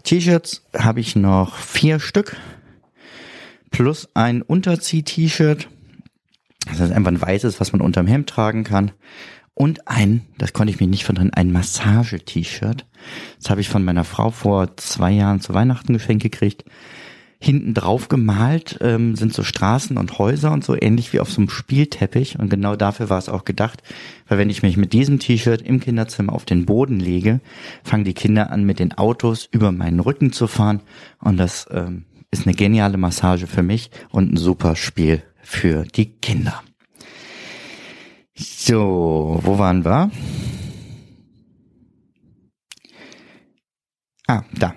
T-Shirts 0.03 0.65
habe 0.77 1.01
ich 1.01 1.15
noch 1.15 1.57
vier 1.57 2.01
Stück 2.01 2.37
plus 3.71 4.09
ein 4.15 4.43
Unterzieh-T-Shirt. 4.43 5.69
Das 6.67 6.81
ist 6.81 6.93
einfach 6.93 7.13
ein 7.13 7.21
weißes, 7.21 7.61
was 7.61 7.73
man 7.73 7.81
unterm 7.81 8.07
Hemd 8.07 8.29
tragen 8.29 8.65
kann. 8.65 8.93
Und 9.55 9.89
ein, 9.89 10.25
das 10.39 10.53
konnte 10.53 10.73
ich 10.73 10.81
mich 10.81 10.89
nicht 10.89 11.05
verdrehen, 11.05 11.35
ein 11.35 11.53
Massage-T-Shirt. 11.53 12.87
Das 13.39 13.51
habe 13.51 13.61
ich 13.61 13.69
von 13.69 13.85
meiner 13.85 14.05
Frau 14.05 14.31
vor 14.31 14.77
zwei 14.77 15.11
Jahren 15.11 15.41
zu 15.41 15.53
Weihnachten 15.53 15.93
geschenkt 15.93 16.23
gekriegt. 16.23 16.65
Hinten 17.41 17.73
drauf 17.73 18.09
gemalt 18.09 18.79
ähm, 18.81 19.15
sind 19.15 19.33
so 19.33 19.45
Straßen 19.45 19.97
und 19.97 20.19
Häuser 20.19 20.51
und 20.51 20.65
so 20.65 20.75
ähnlich 20.75 21.13
wie 21.13 21.21
auf 21.21 21.31
so 21.31 21.41
einem 21.41 21.51
Spielteppich. 21.51 22.39
Und 22.39 22.49
genau 22.51 22.75
dafür 22.75 23.11
war 23.11 23.19
es 23.19 23.29
auch 23.29 23.45
gedacht. 23.45 23.83
Weil 24.27 24.39
wenn 24.39 24.51
ich 24.51 24.63
mich 24.63 24.77
mit 24.77 24.93
diesem 24.93 25.21
T-Shirt 25.21 25.63
im 25.63 25.79
Kinderzimmer 25.79 26.33
auf 26.33 26.45
den 26.45 26.67
Boden 26.67 26.99
lege, 26.99 27.41
fangen 27.85 28.05
die 28.05 28.15
Kinder 28.15 28.51
an, 28.51 28.65
mit 28.65 28.81
den 28.81 28.93
Autos 28.93 29.49
über 29.51 29.71
meinen 29.71 30.01
Rücken 30.01 30.33
zu 30.33 30.49
fahren. 30.49 30.81
Und 31.21 31.37
das 31.37 31.69
ähm, 31.71 32.07
ist 32.33 32.47
eine 32.47 32.57
geniale 32.57 32.99
Massage 32.99 33.47
für 33.47 33.63
mich 33.63 33.91
und 34.11 34.33
ein 34.33 34.37
super 34.37 34.75
Spiel 34.75 35.23
für 35.41 35.85
die 35.85 36.07
Kinder. 36.07 36.63
So, 38.35 39.41
wo 39.43 39.59
waren 39.59 39.85
wir? 39.85 40.11
Ah, 44.27 44.43
da. 44.59 44.75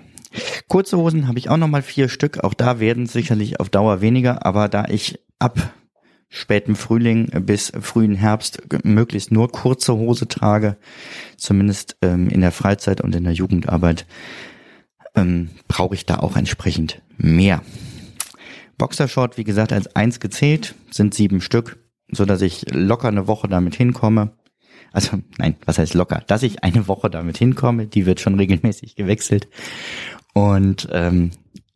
Kurze 0.72 0.96
Hosen 0.96 1.28
habe 1.28 1.38
ich 1.38 1.50
auch 1.50 1.58
nochmal 1.58 1.82
vier 1.82 2.08
Stück. 2.08 2.42
Auch 2.42 2.54
da 2.54 2.80
werden 2.80 3.04
sicherlich 3.04 3.60
auf 3.60 3.68
Dauer 3.68 4.00
weniger, 4.00 4.46
aber 4.46 4.70
da 4.70 4.86
ich 4.88 5.20
ab 5.38 5.74
spätem 6.30 6.76
Frühling 6.76 7.26
bis 7.44 7.70
frühen 7.78 8.14
Herbst 8.14 8.62
möglichst 8.82 9.32
nur 9.32 9.52
kurze 9.52 9.92
Hose 9.92 10.28
trage, 10.28 10.78
zumindest 11.36 11.98
ähm, 12.00 12.30
in 12.30 12.40
der 12.40 12.52
Freizeit 12.52 13.02
und 13.02 13.14
in 13.14 13.24
der 13.24 13.34
Jugendarbeit, 13.34 14.06
ähm, 15.14 15.50
brauche 15.68 15.94
ich 15.94 16.06
da 16.06 16.20
auch 16.20 16.38
entsprechend 16.38 17.02
mehr. 17.18 17.60
Boxershort, 18.78 19.36
wie 19.36 19.44
gesagt, 19.44 19.74
als 19.74 19.94
eins 19.94 20.20
gezählt, 20.20 20.74
sind 20.90 21.12
sieben 21.12 21.42
Stück, 21.42 21.84
so 22.10 22.24
dass 22.24 22.40
ich 22.40 22.64
locker 22.72 23.08
eine 23.08 23.26
Woche 23.26 23.46
damit 23.46 23.74
hinkomme. 23.74 24.32
Also 24.90 25.18
nein, 25.36 25.56
was 25.66 25.78
heißt 25.78 25.92
locker? 25.92 26.22
Dass 26.26 26.42
ich 26.42 26.64
eine 26.64 26.88
Woche 26.88 27.10
damit 27.10 27.36
hinkomme, 27.36 27.86
die 27.86 28.06
wird 28.06 28.20
schon 28.20 28.36
regelmäßig 28.36 28.94
gewechselt. 28.94 29.48
Und 30.32 30.88
ähm, 30.92 31.30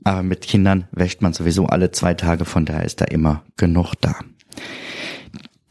aber 0.06 0.22
mit 0.22 0.42
Kindern 0.42 0.86
wäscht 0.92 1.20
man 1.20 1.32
sowieso 1.32 1.66
alle 1.66 1.90
zwei 1.90 2.14
Tage, 2.14 2.44
von 2.44 2.64
daher 2.64 2.84
ist 2.84 3.00
da 3.00 3.06
immer 3.06 3.42
genug 3.56 3.94
da. 4.00 4.14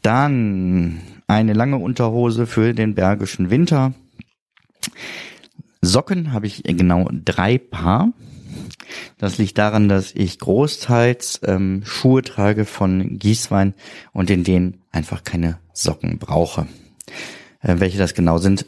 Dann 0.02 1.00
eine 1.26 1.54
lange 1.54 1.78
Unterhose 1.78 2.46
für 2.46 2.74
den 2.74 2.94
bergischen 2.94 3.48
Winter. 3.48 3.94
Socken 5.80 6.32
habe 6.32 6.46
ich 6.46 6.64
genau 6.64 7.08
drei 7.10 7.56
Paar. 7.56 8.12
Das 9.16 9.38
liegt 9.38 9.56
daran, 9.56 9.88
dass 9.88 10.14
ich 10.14 10.38
großteils 10.38 11.40
ähm, 11.44 11.82
Schuhe 11.86 12.20
trage 12.22 12.66
von 12.66 13.18
Gießwein 13.18 13.72
und 14.12 14.28
in 14.28 14.44
denen 14.44 14.82
einfach 14.92 15.24
keine 15.24 15.58
Socken 15.72 16.18
brauche. 16.18 16.66
Äh, 17.62 17.76
welche 17.78 17.96
das 17.96 18.12
genau 18.12 18.36
sind, 18.36 18.66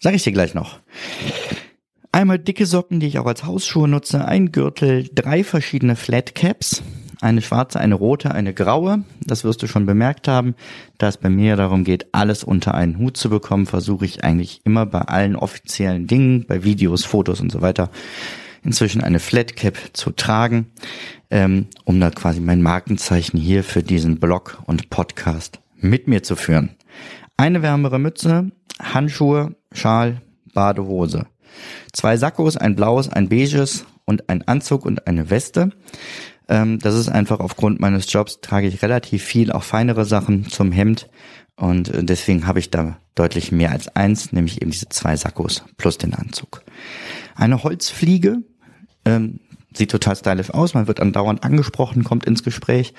sage 0.00 0.16
ich 0.16 0.22
dir 0.22 0.32
gleich 0.32 0.52
noch. 0.52 0.80
Einmal 2.10 2.38
dicke 2.38 2.66
Socken, 2.66 3.00
die 3.00 3.06
ich 3.06 3.18
auch 3.18 3.26
als 3.26 3.44
Hausschuhe 3.44 3.86
nutze, 3.86 4.24
ein 4.24 4.50
Gürtel, 4.50 5.08
drei 5.14 5.44
verschiedene 5.44 5.94
Flat 5.94 6.34
Caps, 6.34 6.82
eine 7.20 7.42
schwarze, 7.42 7.80
eine 7.80 7.94
rote, 7.94 8.32
eine 8.32 8.54
graue. 8.54 9.04
Das 9.20 9.44
wirst 9.44 9.62
du 9.62 9.66
schon 9.66 9.86
bemerkt 9.86 10.28
haben. 10.28 10.54
Da 10.98 11.08
es 11.08 11.16
bei 11.16 11.28
mir 11.28 11.56
darum 11.56 11.84
geht, 11.84 12.06
alles 12.12 12.44
unter 12.44 12.74
einen 12.74 12.98
Hut 12.98 13.16
zu 13.16 13.28
bekommen, 13.28 13.66
versuche 13.66 14.04
ich 14.04 14.24
eigentlich 14.24 14.60
immer 14.64 14.86
bei 14.86 15.00
allen 15.02 15.36
offiziellen 15.36 16.06
Dingen, 16.06 16.46
bei 16.46 16.64
Videos, 16.64 17.04
Fotos 17.04 17.40
und 17.40 17.52
so 17.52 17.60
weiter, 17.60 17.90
inzwischen 18.62 19.02
eine 19.02 19.20
Flat 19.20 19.56
Cap 19.56 19.76
zu 19.92 20.10
tragen, 20.10 20.70
ähm, 21.30 21.66
um 21.84 22.00
da 22.00 22.10
quasi 22.10 22.40
mein 22.40 22.62
Markenzeichen 22.62 23.38
hier 23.38 23.64
für 23.64 23.82
diesen 23.82 24.18
Blog 24.18 24.62
und 24.66 24.90
Podcast 24.90 25.60
mit 25.76 26.08
mir 26.08 26.22
zu 26.22 26.36
führen. 26.36 26.70
Eine 27.36 27.62
wärmere 27.62 27.98
Mütze, 27.98 28.50
Handschuhe, 28.80 29.54
Schal, 29.72 30.22
Badehose. 30.54 31.26
Zwei 31.92 32.16
Sakkos, 32.16 32.56
ein 32.56 32.76
blaues, 32.76 33.08
ein 33.08 33.28
beiges 33.28 33.84
und 34.04 34.28
ein 34.28 34.46
Anzug 34.46 34.84
und 34.86 35.06
eine 35.06 35.30
Weste. 35.30 35.70
Ähm, 36.48 36.78
das 36.78 36.94
ist 36.94 37.08
einfach 37.08 37.40
aufgrund 37.40 37.80
meines 37.80 38.10
Jobs 38.12 38.40
trage 38.40 38.66
ich 38.66 38.82
relativ 38.82 39.22
viel, 39.22 39.52
auch 39.52 39.62
feinere 39.62 40.04
Sachen 40.04 40.48
zum 40.48 40.72
Hemd. 40.72 41.08
Und 41.56 41.88
äh, 41.88 42.04
deswegen 42.04 42.46
habe 42.46 42.58
ich 42.58 42.70
da 42.70 42.98
deutlich 43.14 43.52
mehr 43.52 43.72
als 43.72 43.88
eins, 43.88 44.32
nämlich 44.32 44.62
eben 44.62 44.70
diese 44.70 44.88
zwei 44.88 45.16
Sakkos 45.16 45.64
plus 45.76 45.98
den 45.98 46.14
Anzug. 46.14 46.62
Eine 47.34 47.62
Holzfliege, 47.62 48.38
ähm, 49.04 49.40
sieht 49.74 49.90
total 49.90 50.16
stylisch 50.16 50.50
aus, 50.50 50.74
man 50.74 50.86
wird 50.86 51.00
andauernd 51.00 51.44
angesprochen, 51.44 52.04
kommt 52.04 52.24
ins 52.24 52.42
Gespräch 52.42 52.94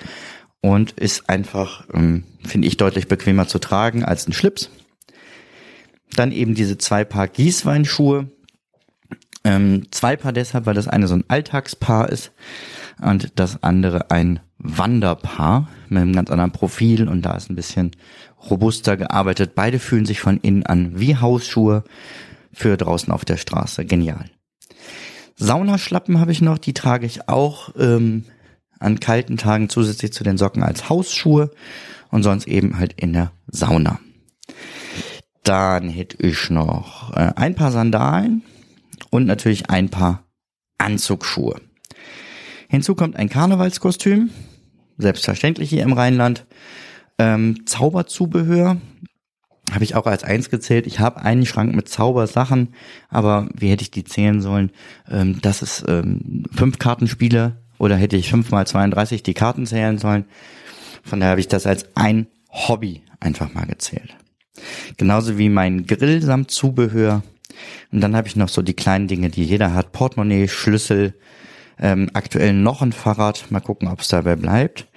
und 0.60 0.92
ist 0.92 1.28
einfach, 1.28 1.86
ähm, 1.92 2.24
finde 2.44 2.68
ich, 2.68 2.76
deutlich 2.76 3.08
bequemer 3.08 3.48
zu 3.48 3.58
tragen 3.58 4.04
als 4.04 4.26
ein 4.26 4.32
Schlips. 4.32 4.70
Dann 6.14 6.32
eben 6.32 6.54
diese 6.54 6.76
zwei 6.78 7.04
Paar 7.04 7.28
Gießweinschuhe. 7.28 8.30
Ähm, 9.42 9.86
zwei 9.90 10.16
Paar 10.16 10.32
deshalb, 10.32 10.66
weil 10.66 10.74
das 10.74 10.88
eine 10.88 11.08
so 11.08 11.14
ein 11.14 11.24
Alltagspaar 11.28 12.10
ist 12.10 12.32
und 13.00 13.32
das 13.36 13.62
andere 13.62 14.10
ein 14.10 14.40
Wanderpaar 14.58 15.68
mit 15.88 16.02
einem 16.02 16.12
ganz 16.12 16.30
anderen 16.30 16.52
Profil 16.52 17.08
und 17.08 17.22
da 17.22 17.34
ist 17.34 17.50
ein 17.50 17.56
bisschen 17.56 17.92
robuster 18.50 18.96
gearbeitet. 18.98 19.54
Beide 19.54 19.78
fühlen 19.78 20.04
sich 20.04 20.20
von 20.20 20.36
innen 20.38 20.66
an 20.66 20.98
wie 21.00 21.16
Hausschuhe 21.16 21.84
für 22.52 22.76
draußen 22.76 23.12
auf 23.12 23.24
der 23.24 23.38
Straße. 23.38 23.86
Genial. 23.86 24.26
Saunaschlappen 25.36 26.20
habe 26.20 26.32
ich 26.32 26.42
noch, 26.42 26.58
die 26.58 26.74
trage 26.74 27.06
ich 27.06 27.28
auch 27.28 27.70
ähm, 27.78 28.24
an 28.78 29.00
kalten 29.00 29.38
Tagen 29.38 29.70
zusätzlich 29.70 30.12
zu 30.12 30.22
den 30.22 30.36
Socken 30.36 30.62
als 30.62 30.90
Hausschuhe 30.90 31.50
und 32.10 32.22
sonst 32.22 32.46
eben 32.46 32.78
halt 32.78 32.92
in 32.94 33.14
der 33.14 33.32
Sauna. 33.46 34.00
Dann 35.44 35.88
hätte 35.88 36.26
ich 36.26 36.50
noch 36.50 37.16
äh, 37.16 37.32
ein 37.36 37.54
paar 37.54 37.72
Sandalen 37.72 38.42
und 39.10 39.26
natürlich 39.26 39.70
ein 39.70 39.88
paar 39.88 40.24
Anzugsschuhe. 40.78 41.60
Hinzu 42.68 42.94
kommt 42.94 43.16
ein 43.16 43.28
Karnevalskostüm, 43.28 44.30
selbstverständlich 44.96 45.70
hier 45.70 45.82
im 45.82 45.92
Rheinland. 45.92 46.46
Ähm, 47.18 47.66
Zauberzubehör 47.66 48.78
habe 49.72 49.84
ich 49.84 49.94
auch 49.94 50.06
als 50.06 50.24
eins 50.24 50.50
gezählt. 50.50 50.86
Ich 50.86 51.00
habe 51.00 51.22
einen 51.22 51.46
Schrank 51.46 51.74
mit 51.74 51.88
Zaubersachen, 51.88 52.74
aber 53.08 53.48
wie 53.54 53.70
hätte 53.70 53.82
ich 53.82 53.90
die 53.90 54.04
zählen 54.04 54.40
sollen? 54.40 54.70
Ähm, 55.08 55.40
das 55.42 55.62
ist 55.62 55.84
ähm, 55.88 56.44
fünf 56.52 56.78
Kartenspiele 56.78 57.56
oder 57.78 57.96
hätte 57.96 58.16
ich 58.16 58.30
fünf 58.30 58.50
mal 58.50 58.66
32 58.66 59.22
die 59.22 59.34
Karten 59.34 59.66
zählen 59.66 59.98
sollen? 59.98 60.24
Von 61.02 61.20
daher 61.20 61.32
habe 61.32 61.40
ich 61.40 61.48
das 61.48 61.66
als 61.66 61.86
ein 61.94 62.26
Hobby 62.50 63.02
einfach 63.20 63.54
mal 63.54 63.66
gezählt. 63.66 64.16
Genauso 64.96 65.38
wie 65.38 65.48
mein 65.48 65.86
Grill 65.86 66.22
samt 66.22 66.50
Zubehör. 66.50 67.22
Und 67.92 68.00
dann 68.00 68.16
habe 68.16 68.28
ich 68.28 68.36
noch 68.36 68.48
so 68.48 68.62
die 68.62 68.74
kleinen 68.74 69.08
Dinge, 69.08 69.30
die 69.30 69.44
jeder 69.44 69.74
hat. 69.74 69.92
Portemonnaie, 69.92 70.48
Schlüssel, 70.48 71.14
ähm, 71.78 72.10
aktuell 72.12 72.52
noch 72.52 72.82
ein 72.82 72.92
Fahrrad. 72.92 73.50
Mal 73.50 73.60
gucken, 73.60 73.88
ob 73.88 74.00
es 74.00 74.08
dabei 74.08 74.36
bleibt. 74.36 74.88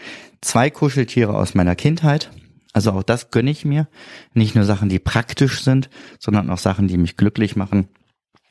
Zwei 0.42 0.70
Kuscheltiere 0.70 1.36
aus 1.36 1.56
meiner 1.56 1.76
Kindheit. 1.76 2.30
Also 2.74 2.92
auch 2.92 3.04
das 3.04 3.32
gönne 3.32 3.52
ich 3.52 3.66
mir. 3.66 3.88
Nicht 4.34 4.56
nur 4.56 4.66
Sachen, 4.66 4.90
die 4.90 5.00
praktisch 5.00 5.64
sind, 5.64 5.90
sondern 6.20 6.50
auch 6.50 6.58
Sachen, 6.58 6.88
die 6.88 6.98
mich 6.98 7.18
glücklich 7.18 7.56
machen. 7.56 7.88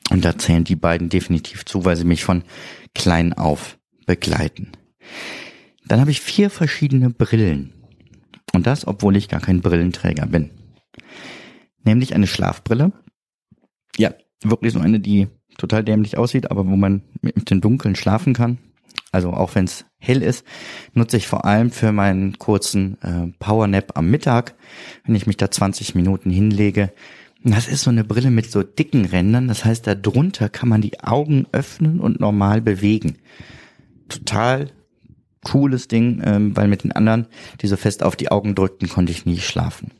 Und 0.09 0.25
da 0.25 0.37
zählen 0.37 0.63
die 0.63 0.75
beiden 0.75 1.09
definitiv 1.09 1.65
zu, 1.65 1.85
weil 1.85 1.95
sie 1.95 2.05
mich 2.05 2.23
von 2.23 2.43
klein 2.95 3.33
auf 3.33 3.77
begleiten. 4.05 4.71
Dann 5.85 5.99
habe 5.99 6.11
ich 6.11 6.21
vier 6.21 6.49
verschiedene 6.49 7.09
Brillen. 7.09 7.73
Und 8.53 8.67
das, 8.67 8.87
obwohl 8.87 9.17
ich 9.17 9.29
gar 9.29 9.41
kein 9.41 9.61
Brillenträger 9.61 10.25
bin. 10.25 10.51
Nämlich 11.83 12.15
eine 12.15 12.27
Schlafbrille. 12.27 12.91
Ja, 13.97 14.13
wirklich 14.43 14.73
so 14.73 14.79
eine, 14.79 14.99
die 14.99 15.27
total 15.57 15.83
dämlich 15.83 16.17
aussieht, 16.17 16.51
aber 16.51 16.67
wo 16.67 16.75
man 16.75 17.03
mit 17.21 17.49
dem 17.49 17.61
Dunkeln 17.61 17.95
schlafen 17.95 18.33
kann. 18.33 18.57
Also 19.11 19.31
auch 19.31 19.53
wenn 19.53 19.65
es 19.65 19.85
hell 19.99 20.23
ist, 20.23 20.43
nutze 20.93 21.17
ich 21.17 21.27
vor 21.27 21.45
allem 21.45 21.69
für 21.69 21.91
meinen 21.91 22.39
kurzen 22.39 22.97
äh, 23.01 23.27
Powernap 23.37 23.95
am 23.95 24.09
Mittag, 24.09 24.55
wenn 25.05 25.15
ich 25.15 25.27
mich 25.27 25.37
da 25.37 25.51
20 25.51 25.93
Minuten 25.93 26.31
hinlege. 26.31 26.91
Das 27.43 27.67
ist 27.67 27.83
so 27.83 27.89
eine 27.89 28.03
Brille 28.03 28.31
mit 28.31 28.49
so 28.49 28.63
dicken 28.63 29.05
Rändern, 29.05 29.47
das 29.47 29.65
heißt, 29.65 29.85
da 29.85 29.95
drunter 29.95 30.49
kann 30.49 30.69
man 30.69 30.81
die 30.81 31.01
Augen 31.01 31.45
öffnen 31.51 31.99
und 31.99 32.19
normal 32.19 32.61
bewegen. 32.61 33.17
Total 34.09 34.71
cooles 35.43 35.87
Ding, 35.87 36.21
ähm, 36.25 36.55
weil 36.55 36.67
mit 36.67 36.83
den 36.83 36.93
anderen, 36.93 37.27
die 37.61 37.67
so 37.67 37.75
fest 37.75 38.01
auf 38.01 38.15
die 38.15 38.31
Augen 38.31 38.55
drückten, 38.55 38.89
konnte 38.89 39.11
ich 39.11 39.25
nie 39.25 39.39
schlafen. 39.39 39.91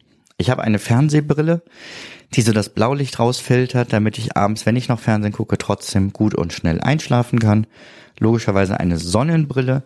Ich 0.43 0.49
habe 0.49 0.62
eine 0.62 0.77
Fernsehbrille, 0.77 1.63
die 2.34 2.41
so 2.41 2.51
das 2.51 2.67
Blaulicht 2.67 3.17
rausfiltert, 3.17 3.93
damit 3.93 4.17
ich 4.17 4.36
abends, 4.36 4.65
wenn 4.65 4.75
ich 4.75 4.89
noch 4.89 4.99
Fernsehen 4.99 5.32
gucke, 5.32 5.58
trotzdem 5.58 6.12
gut 6.12 6.36
und 6.36 6.51
schnell 6.51 6.82
einschlafen 6.82 7.39
kann. 7.39 7.65
Logischerweise 8.19 8.77
eine 8.77 8.97
Sonnenbrille 8.97 9.84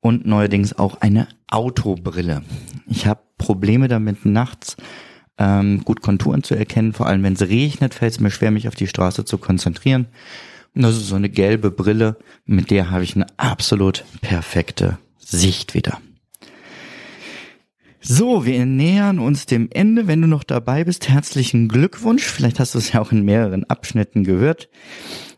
und 0.00 0.26
neuerdings 0.26 0.76
auch 0.76 1.00
eine 1.00 1.28
Autobrille. 1.48 2.42
Ich 2.88 3.06
habe 3.06 3.20
Probleme 3.38 3.86
damit 3.86 4.26
nachts 4.26 4.76
ähm, 5.38 5.84
gut 5.84 6.02
Konturen 6.02 6.42
zu 6.42 6.56
erkennen, 6.56 6.92
vor 6.92 7.06
allem 7.06 7.22
wenn 7.22 7.34
es 7.34 7.42
regnet, 7.42 7.94
fällt 7.94 8.14
es 8.14 8.18
mir 8.18 8.32
schwer, 8.32 8.50
mich 8.50 8.66
auf 8.66 8.74
die 8.74 8.88
Straße 8.88 9.24
zu 9.24 9.38
konzentrieren. 9.38 10.08
Und 10.74 10.82
das 10.82 10.96
ist 10.96 11.06
so 11.06 11.14
eine 11.14 11.30
gelbe 11.30 11.70
Brille, 11.70 12.16
mit 12.46 12.72
der 12.72 12.90
habe 12.90 13.04
ich 13.04 13.14
eine 13.14 13.26
absolut 13.36 14.04
perfekte 14.22 14.98
Sicht 15.18 15.74
wieder. 15.74 16.00
So, 18.02 18.46
wir 18.46 18.64
nähern 18.64 19.18
uns 19.18 19.44
dem 19.44 19.68
Ende. 19.70 20.06
Wenn 20.06 20.22
du 20.22 20.26
noch 20.26 20.42
dabei 20.42 20.84
bist, 20.84 21.10
herzlichen 21.10 21.68
Glückwunsch. 21.68 22.24
Vielleicht 22.24 22.58
hast 22.58 22.74
du 22.74 22.78
es 22.78 22.92
ja 22.92 23.00
auch 23.02 23.12
in 23.12 23.26
mehreren 23.26 23.64
Abschnitten 23.64 24.24
gehört. 24.24 24.70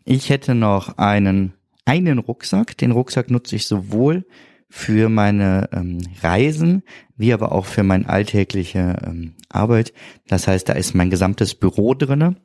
Ich 0.05 0.31
hätte 0.31 0.55
noch 0.55 0.97
einen, 0.97 1.55
einen 1.85 2.21
Rucksack. 2.21 2.79
Den 2.79 2.93
Rucksack 2.93 3.33
nutze 3.33 3.57
ich 3.57 3.67
sowohl 3.67 4.25
für 4.69 5.09
meine 5.09 5.71
ähm, 5.73 5.99
Reisen, 6.23 6.85
wie 7.17 7.33
aber 7.33 7.51
auch 7.51 7.67
für 7.67 7.83
meine 7.83 8.09
alltägliche 8.09 8.97
ähm, 9.05 9.35
Arbeit. 9.49 9.93
Das 10.29 10.47
heißt, 10.47 10.69
da 10.69 10.75
ist 10.75 10.95
mein 10.95 11.11
gesamtes 11.11 11.57
Büro 11.57 11.95
drinne. 11.95 12.37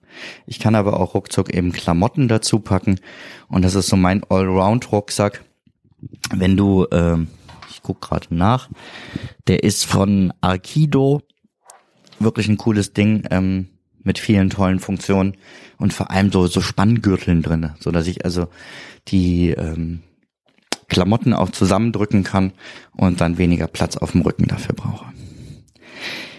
Ich 0.47 0.58
kann 0.58 0.73
aber 0.73 0.99
auch 0.99 1.13
ruckzuck 1.13 1.53
eben 1.53 1.71
Klamotten 1.71 2.27
dazu 2.27 2.60
packen. 2.60 2.99
Und 3.49 3.63
das 3.63 3.75
ist 3.75 3.88
so 3.88 3.95
mein 3.95 4.23
Allround-Rucksack. 4.23 5.45
Wenn 6.36 6.58
du, 6.58 6.88
ähm, 6.91 7.27
ich 7.78 7.84
guck 7.84 8.02
gerade 8.02 8.28
nach, 8.32 8.70
der 9.48 9.63
ist 9.63 9.86
von 9.86 10.34
Arkido. 10.42 11.22
Wirklich 12.20 12.48
ein 12.48 12.58
cooles 12.58 12.94
Ding 12.94 13.28
ähm, 13.30 13.68
mit 14.04 14.18
vielen 14.18 14.50
tollen 14.50 14.80
Funktionen 14.80 15.38
und 15.78 15.94
vor 15.94 16.10
allem 16.10 16.32
so 16.32 16.48
so 16.48 16.62
Spanngürteln 16.62 17.44
drinne, 17.44 17.76
so 17.80 17.92
dass 17.92 18.08
ich 18.08 18.26
also 18.26 18.48
die 19.10 19.52
ähm, 19.52 20.02
Klamotten 20.88 21.34
auch 21.34 21.52
zusammendrücken 21.52 22.24
kann 22.24 22.54
und 22.96 23.22
dann 23.22 23.38
weniger 23.38 23.68
Platz 23.68 23.96
auf 23.98 24.13
dem 24.13 24.22
Rücken 24.22 24.48
dafür 24.48 24.74
brauche. 24.74 25.06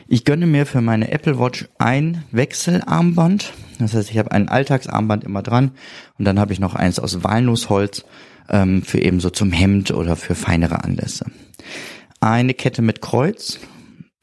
Ich 0.09 0.24
gönne 0.24 0.46
mir 0.46 0.66
für 0.66 0.81
meine 0.81 1.12
Apple 1.12 1.38
Watch 1.38 1.68
ein 1.79 2.24
Wechselarmband. 2.33 3.53
Das 3.79 3.94
heißt, 3.94 4.11
ich 4.11 4.18
habe 4.18 4.33
ein 4.33 4.48
Alltagsarmband 4.48 5.22
immer 5.22 5.42
dran 5.42 5.72
und 6.18 6.24
dann 6.24 6.40
habe 6.40 6.53
ich 6.53 6.59
noch 6.59 6.74
eins 6.74 6.98
aus 6.98 7.22
Walnussholz 7.22 8.05
ähm, 8.48 8.82
für 8.82 9.00
eben 9.00 9.20
so 9.20 9.30
zum 9.30 9.52
Hemd 9.52 9.90
oder 9.90 10.16
für 10.16 10.34
feinere 10.34 10.84
Anlässe. 10.84 11.26
Eine 12.20 12.54
Kette 12.54 12.82
mit 12.82 13.00
Kreuz, 13.00 13.61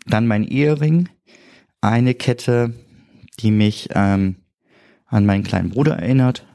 dann 0.05 0.27
mein 0.27 0.43
Ehering, 0.43 1.09
eine 1.81 2.13
Kette, 2.13 2.73
die 3.39 3.51
mich 3.51 3.89
ähm, 3.93 4.37
an 5.05 5.25
meinen 5.25 5.43
kleinen 5.43 5.69
Bruder 5.69 5.97
erinnert, 5.97 6.45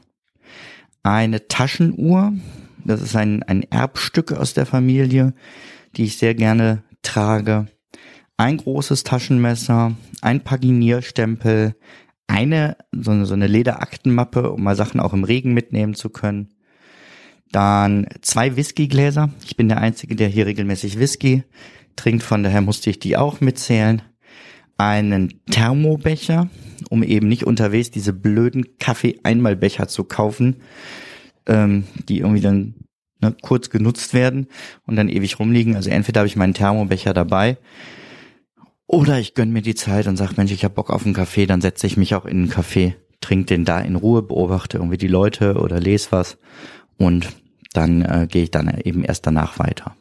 eine 1.03 1.47
Taschenuhr, 1.47 2.33
das 2.83 3.01
ist 3.01 3.15
ein, 3.15 3.43
ein 3.43 3.63
Erbstück 3.63 4.31
aus 4.33 4.53
der 4.53 4.65
Familie, 4.65 5.33
die 5.95 6.03
ich 6.03 6.17
sehr 6.17 6.35
gerne 6.35 6.83
trage. 7.01 7.67
Ein 8.37 8.57
großes 8.57 9.03
Taschenmesser, 9.03 9.95
ein 10.21 10.43
Paginierstempel, 10.43 11.75
eine, 12.27 12.77
so 12.91 13.11
eine, 13.11 13.25
so 13.25 13.33
eine 13.33 13.47
Lederaktenmappe, 13.47 14.51
um 14.51 14.63
mal 14.63 14.75
Sachen 14.75 14.99
auch 14.99 15.13
im 15.13 15.23
Regen 15.23 15.53
mitnehmen 15.53 15.95
zu 15.95 16.09
können. 16.09 16.49
Dann 17.51 18.07
zwei 18.21 18.55
Whiskygläser. 18.55 19.29
Ich 19.45 19.57
bin 19.57 19.67
der 19.67 19.79
Einzige, 19.79 20.15
der 20.15 20.29
hier 20.29 20.45
regelmäßig 20.45 20.99
Whisky 20.99 21.43
trinkt, 21.95 22.23
von 22.23 22.43
daher 22.43 22.61
musste 22.61 22.89
ich 22.89 22.99
die 22.99 23.17
auch 23.17 23.41
mitzählen. 23.41 24.01
Einen 24.77 25.41
Thermobecher, 25.51 26.49
um 26.89 27.03
eben 27.03 27.27
nicht 27.27 27.45
unterwegs 27.45 27.91
diese 27.91 28.13
blöden 28.13 28.77
Kaffee-Einmalbecher 28.79 29.87
zu 29.87 30.05
kaufen, 30.05 30.55
ähm, 31.45 31.83
die 32.07 32.19
irgendwie 32.19 32.41
dann 32.41 32.75
ne, 33.21 33.35
kurz 33.41 33.69
genutzt 33.69 34.13
werden 34.13 34.47
und 34.87 34.95
dann 34.95 35.09
ewig 35.09 35.39
rumliegen. 35.39 35.75
Also 35.75 35.89
entweder 35.89 36.21
habe 36.21 36.27
ich 36.27 36.35
meinen 36.35 36.53
Thermobecher 36.53 37.13
dabei 37.13 37.57
oder 38.87 39.19
ich 39.19 39.35
gönn 39.35 39.51
mir 39.51 39.61
die 39.61 39.75
Zeit 39.75 40.07
und 40.07 40.17
sag, 40.17 40.35
Mensch, 40.37 40.51
ich 40.51 40.65
hab 40.65 40.75
Bock 40.75 40.89
auf 40.89 41.05
einen 41.05 41.13
Kaffee, 41.13 41.45
dann 41.45 41.61
setze 41.61 41.87
ich 41.87 41.95
mich 41.95 42.15
auch 42.15 42.25
in 42.25 42.37
einen 42.37 42.49
Kaffee, 42.49 42.95
trinke 43.21 43.45
den 43.45 43.65
da 43.65 43.79
in 43.79 43.95
Ruhe, 43.95 44.23
beobachte 44.23 44.77
irgendwie 44.77 44.97
die 44.97 45.07
Leute 45.07 45.55
oder 45.55 45.79
lese 45.79 46.07
was 46.11 46.37
und 46.97 47.29
dann 47.73 48.01
äh, 48.01 48.27
gehe 48.29 48.43
ich 48.43 48.51
dann 48.51 48.69
eben 48.83 49.03
erst 49.03 49.25
danach 49.25 49.59
weiter. 49.59 49.95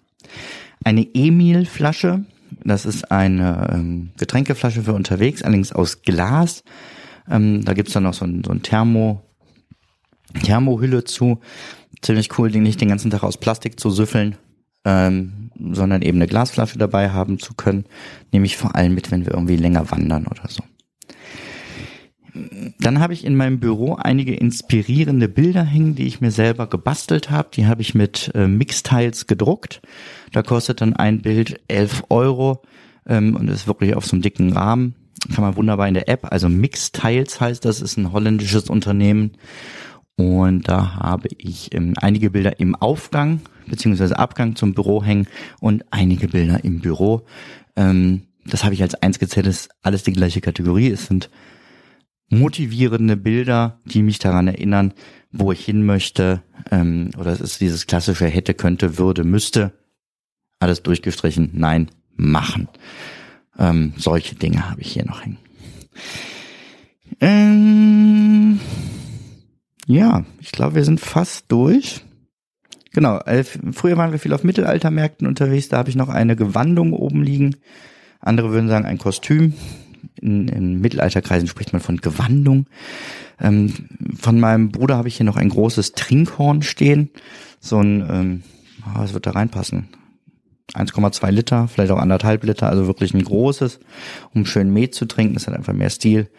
Eine 0.85 1.07
Emil-Flasche, 1.15 2.25
das 2.65 2.87
ist 2.87 3.11
eine 3.11 3.71
ähm, 3.73 4.11
Getränkeflasche 4.19 4.83
für 4.83 4.93
unterwegs, 4.93 5.43
allerdings 5.43 5.73
aus 5.73 6.03
Glas. 6.03 6.65
Ähm, 7.31 7.65
da 7.65 7.75
gibt's 7.75 7.93
dann 7.93 8.05
noch 8.05 8.15
so 8.15 8.25
ein, 8.25 8.43
so 8.45 8.51
ein 8.51 8.63
Thermo, 8.63 9.23
Thermohülle 10.43 11.05
zu. 11.05 11.41
Ziemlich 12.03 12.39
cool, 12.39 12.51
die 12.51 12.61
nicht 12.61 12.81
den 12.81 12.89
ganzen 12.89 13.11
Tag 13.11 13.23
aus 13.23 13.37
Plastik 13.37 13.79
zu 13.79 13.91
süffeln, 13.91 14.37
ähm, 14.85 15.51
sondern 15.73 16.03
eben 16.03 16.19
eine 16.19 16.27
Glasflasche 16.27 16.79
dabei 16.79 17.11
haben 17.11 17.39
zu 17.39 17.55
können. 17.55 17.85
Nehme 18.33 18.47
ich 18.47 18.57
vor 18.57 18.75
allem 18.75 18.95
mit, 18.95 19.11
wenn 19.11 19.27
wir 19.27 19.35
irgendwie 19.35 19.57
länger 19.57 19.91
wandern 19.91 20.27
oder 20.27 20.49
so. 20.49 20.63
Dann 22.79 23.01
habe 23.01 23.13
ich 23.13 23.25
in 23.25 23.37
meinem 23.37 23.61
Büro 23.61 23.95
einige 23.95 24.35
inspirierende 24.35 25.29
Bilder 25.29 25.65
hängen, 25.65 25.95
die 25.95 26.07
ich 26.07 26.21
mir 26.21 26.31
selber 26.31 26.67
gebastelt 26.67 27.31
habe. 27.31 27.51
Die 27.55 27.67
habe 27.67 27.83
ich 27.83 27.95
mit 27.95 28.31
äh, 28.35 28.47
Mixtiles 28.47 29.27
gedruckt. 29.27 29.81
Da 30.33 30.43
kostet 30.43 30.81
dann 30.81 30.95
ein 30.95 31.23
Bild 31.23 31.61
11 31.69 32.05
Euro 32.09 32.63
ähm, 33.07 33.37
und 33.37 33.49
ist 33.49 33.67
wirklich 33.67 33.95
auf 33.95 34.07
so 34.07 34.13
einem 34.13 34.23
dicken 34.23 34.53
Rahmen. 34.53 34.95
Kann 35.35 35.45
man 35.45 35.57
wunderbar 35.57 35.89
in 35.89 35.95
der 35.95 36.09
App, 36.09 36.33
also 36.33 36.49
Mixtiles 36.49 37.41
heißt 37.41 37.65
das, 37.67 37.83
ist 37.83 37.99
ein 37.99 38.13
holländisches 38.13 38.71
Unternehmen 38.71 39.33
und 40.17 40.69
da 40.69 40.97
habe 40.97 41.29
ich 41.39 41.75
ähm, 41.75 41.95
einige 41.97 42.31
Bilder 42.31 42.61
im 42.61 42.75
Aufgang 42.75 43.41
beziehungsweise 43.67 44.19
Abgang 44.19 44.57
zum 44.57 44.75
Büro 44.75 45.03
hängen 45.03 45.27
und 45.61 45.85
einige 45.91 46.29
Bilder 46.29 46.63
im 46.65 46.81
Büro. 46.81 47.23
Ähm, 47.77 48.23
das 48.45 48.65
habe 48.65 48.75
ich 48.75 48.83
als 48.83 48.95
eins 48.97 49.19
gezählt, 49.19 49.47
ist 49.47 49.71
alles 49.83 50.03
die 50.03 50.13
gleiche 50.13 50.41
Kategorie. 50.41 50.91
Es 50.91 51.07
sind 51.07 51.31
motivierende 52.31 53.17
Bilder, 53.17 53.81
die 53.85 54.03
mich 54.03 54.19
daran 54.19 54.49
erinnern, 54.49 54.95
wo 55.31 55.53
ich 55.53 55.65
hin 55.65 55.85
möchte. 55.85 56.43
Ähm, 56.71 57.11
oder 57.19 57.33
es 57.33 57.41
ist 57.41 57.61
dieses 57.61 57.87
klassische 57.87 58.27
hätte, 58.27 58.55
könnte, 58.55 58.99
würde, 58.99 59.25
müsste. 59.25 59.73
Alles 60.61 60.83
durchgestrichen. 60.83 61.51
Nein, 61.53 61.91
machen. 62.17 62.69
Ähm, 63.59 63.93
solche 63.97 64.37
Dinge 64.37 64.71
habe 64.71 64.81
ich 64.81 64.93
hier 64.93 65.05
noch 65.05 65.23
hängen. 65.25 65.39
Ähm, 67.21 68.61
ja, 69.87 70.25
ich 70.41 70.53
glaube, 70.53 70.77
wir 70.77 70.85
sind 70.85 71.01
fast 71.01 71.51
durch. 71.53 72.03
Genau, 72.93 73.19
äh, 73.21 73.45
früher 73.45 73.97
waren 73.97 74.13
wir 74.13 74.19
viel 74.19 74.33
auf 74.33 74.45
Mittelaltermärkten 74.45 75.27
unterwegs, 75.27 75.69
da 75.69 75.79
habe 75.79 75.91
ich 75.91 75.97
noch 75.97 76.09
eine 76.09 76.35
Gewandung 76.35 76.93
oben 76.93 77.23
liegen. 77.23 77.57
Andere 78.21 78.51
würden 78.51 78.69
sagen 78.69 78.85
ein 78.85 78.99
Kostüm. 78.99 79.55
In, 80.21 80.49
in 80.49 80.81
Mittelalterkreisen 80.81 81.49
spricht 81.49 81.73
man 81.73 81.83
von 81.83 81.99
Gewandung. 81.99 82.67
Ähm, 83.41 83.73
von 84.19 84.39
meinem 84.39 84.71
Bruder 84.71 84.97
habe 84.97 85.09
ich 85.09 85.17
hier 85.17 85.27
noch 85.27 85.37
ein 85.37 85.49
großes 85.49 85.93
Trinkhorn 85.93 86.63
stehen. 86.63 87.11
So 87.61 87.79
ein, 87.79 88.07
ähm, 88.09 88.43
was 88.95 89.15
wird 89.15 89.27
da 89.27 89.33
reinpassen? 89.33 89.89
1,2 90.75 91.31
Liter, 91.31 91.69
vielleicht 91.69 91.91
auch 91.91 91.99
anderthalb 91.99 92.45
Liter, 92.45 92.69
also 92.69 92.87
wirklich 92.87 93.13
ein 93.15 93.25
großes, 93.25 93.81
um 94.35 94.47
schön 94.47 94.73
Met 94.73 94.95
zu 94.95 95.07
trinken. 95.07 95.35
Das 95.35 95.47
hat 95.47 95.55
einfach 95.55 95.73
mehr 95.73 95.91
Stil. 95.91 96.31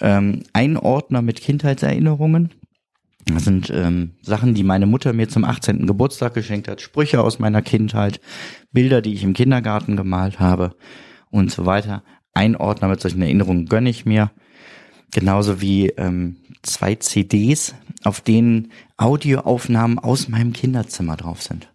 Ähm, 0.00 0.42
ein 0.52 0.76
Ordner 0.76 1.22
mit 1.22 1.40
Kindheitserinnerungen. 1.40 2.50
Das 3.26 3.44
sind 3.44 3.70
ähm, 3.70 4.12
Sachen, 4.20 4.54
die 4.54 4.64
meine 4.64 4.86
Mutter 4.86 5.12
mir 5.12 5.28
zum 5.28 5.44
18. 5.44 5.86
Geburtstag 5.86 6.34
geschenkt 6.34 6.68
hat, 6.68 6.80
Sprüche 6.80 7.22
aus 7.22 7.38
meiner 7.38 7.62
Kindheit, 7.62 8.20
Bilder, 8.72 9.00
die 9.00 9.14
ich 9.14 9.22
im 9.22 9.32
Kindergarten 9.32 9.96
gemalt 9.96 10.40
habe 10.40 10.74
und 11.30 11.50
so 11.50 11.64
weiter. 11.64 12.02
Ein 12.34 12.56
Ordner 12.56 12.88
mit 12.88 13.00
solchen 13.00 13.22
Erinnerungen 13.22 13.66
gönne 13.66 13.90
ich 13.90 14.06
mir. 14.06 14.30
Genauso 15.12 15.60
wie 15.60 15.88
ähm, 15.88 16.36
zwei 16.62 16.94
CDs, 16.94 17.74
auf 18.02 18.20
denen 18.20 18.72
Audioaufnahmen 18.96 19.98
aus 19.98 20.28
meinem 20.28 20.52
Kinderzimmer 20.52 21.16
drauf 21.16 21.42
sind. 21.42 21.68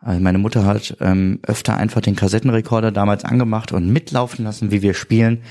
Also 0.00 0.20
meine 0.20 0.38
Mutter 0.38 0.64
hat 0.64 0.96
ähm, 1.00 1.38
öfter 1.42 1.76
einfach 1.76 2.00
den 2.00 2.16
Kassettenrekorder 2.16 2.90
damals 2.90 3.24
angemacht 3.24 3.72
und 3.72 3.92
mitlaufen 3.92 4.44
lassen, 4.44 4.70
wie 4.70 4.82
wir 4.82 4.94
spielen. 4.94 5.42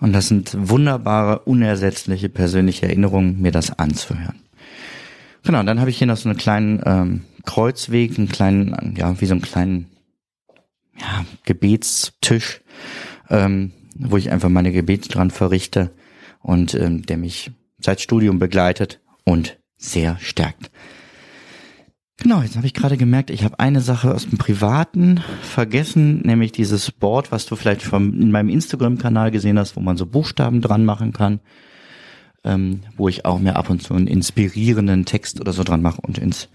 Und 0.00 0.12
das 0.12 0.28
sind 0.28 0.56
wunderbare, 0.56 1.40
unersetzliche 1.40 2.28
persönliche 2.28 2.86
Erinnerungen, 2.86 3.40
mir 3.42 3.52
das 3.52 3.78
anzuhören. 3.78 4.40
Genau, 5.42 5.62
dann 5.62 5.80
habe 5.80 5.90
ich 5.90 5.98
hier 5.98 6.06
noch 6.06 6.16
so 6.16 6.28
einen 6.28 6.38
kleinen 6.38 6.80
ähm, 6.84 7.24
Kreuzweg, 7.44 8.18
einen 8.18 8.28
kleinen, 8.28 8.94
ja, 8.96 9.20
wie 9.20 9.26
so 9.26 9.34
einen 9.34 9.42
kleinen 9.42 9.86
ja, 10.98 11.24
Gebetstisch, 11.44 12.60
ähm, 13.30 13.72
wo 13.98 14.16
ich 14.16 14.30
einfach 14.30 14.48
meine 14.48 14.72
Gebete 14.72 15.08
dran 15.08 15.30
verrichte 15.30 15.90
und 16.40 16.74
ähm, 16.74 17.02
der 17.02 17.16
mich 17.16 17.50
seit 17.80 18.00
Studium 18.00 18.38
begleitet 18.38 19.00
und 19.24 19.58
sehr 19.76 20.18
stärkt. 20.20 20.70
Genau, 22.20 22.42
jetzt 22.42 22.56
habe 22.56 22.66
ich 22.66 22.74
gerade 22.74 22.96
gemerkt, 22.96 23.30
ich 23.30 23.44
habe 23.44 23.60
eine 23.60 23.80
Sache 23.80 24.12
aus 24.12 24.28
dem 24.28 24.38
Privaten 24.38 25.22
vergessen, 25.40 26.20
nämlich 26.22 26.50
dieses 26.50 26.90
Board, 26.90 27.30
was 27.30 27.46
du 27.46 27.54
vielleicht 27.54 27.82
vom, 27.82 28.20
in 28.20 28.32
meinem 28.32 28.48
Instagram-Kanal 28.48 29.30
gesehen 29.30 29.56
hast, 29.56 29.76
wo 29.76 29.80
man 29.80 29.96
so 29.96 30.04
Buchstaben 30.04 30.60
dran 30.60 30.84
machen 30.84 31.12
kann, 31.12 31.38
ähm, 32.42 32.80
wo 32.96 33.08
ich 33.08 33.24
auch 33.24 33.38
mir 33.38 33.54
ab 33.54 33.70
und 33.70 33.84
zu 33.84 33.94
einen 33.94 34.08
inspirierenden 34.08 35.04
Text 35.04 35.40
oder 35.40 35.52
so 35.52 35.62
dran 35.62 35.80
mache 35.80 36.00
und 36.00 36.18
ins 36.18 36.48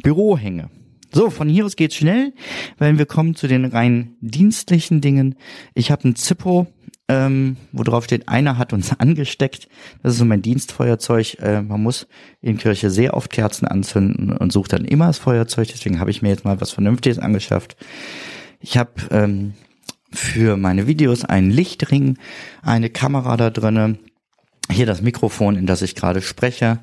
Büro 0.00 0.38
hänge. 0.38 0.70
So, 1.12 1.28
von 1.28 1.48
hier 1.48 1.66
aus 1.66 1.74
geht's 1.74 1.96
schnell, 1.96 2.32
weil 2.78 2.96
wir 2.96 3.06
kommen 3.06 3.34
zu 3.34 3.48
den 3.48 3.64
rein 3.64 4.14
dienstlichen 4.20 5.00
Dingen. 5.00 5.34
Ich 5.74 5.90
habe 5.90 6.08
ein 6.08 6.14
Zippo, 6.14 6.68
ähm, 7.10 7.56
wo 7.72 7.82
drauf 7.82 8.04
steht, 8.04 8.28
einer 8.28 8.56
hat 8.56 8.72
uns 8.72 8.92
angesteckt. 8.98 9.68
Das 10.02 10.12
ist 10.12 10.18
so 10.18 10.24
mein 10.24 10.42
Dienstfeuerzeug. 10.42 11.38
Äh, 11.40 11.60
man 11.60 11.82
muss 11.82 12.06
in 12.40 12.56
Kirche 12.56 12.88
sehr 12.88 13.14
oft 13.14 13.32
Kerzen 13.32 13.66
anzünden 13.66 14.36
und 14.36 14.52
sucht 14.52 14.72
dann 14.72 14.84
immer 14.84 15.08
das 15.08 15.18
Feuerzeug. 15.18 15.68
Deswegen 15.68 15.98
habe 15.98 16.12
ich 16.12 16.22
mir 16.22 16.28
jetzt 16.28 16.44
mal 16.44 16.60
was 16.60 16.70
Vernünftiges 16.70 17.18
angeschafft. 17.18 17.76
Ich 18.60 18.78
habe 18.78 18.92
ähm, 19.10 19.54
für 20.12 20.56
meine 20.56 20.86
Videos 20.86 21.24
einen 21.24 21.50
Lichtring, 21.50 22.16
eine 22.62 22.90
Kamera 22.90 23.36
da 23.36 23.50
drinnen, 23.50 23.98
hier 24.70 24.86
das 24.86 25.02
Mikrofon, 25.02 25.56
in 25.56 25.66
das 25.66 25.82
ich 25.82 25.96
gerade 25.96 26.22
spreche. 26.22 26.78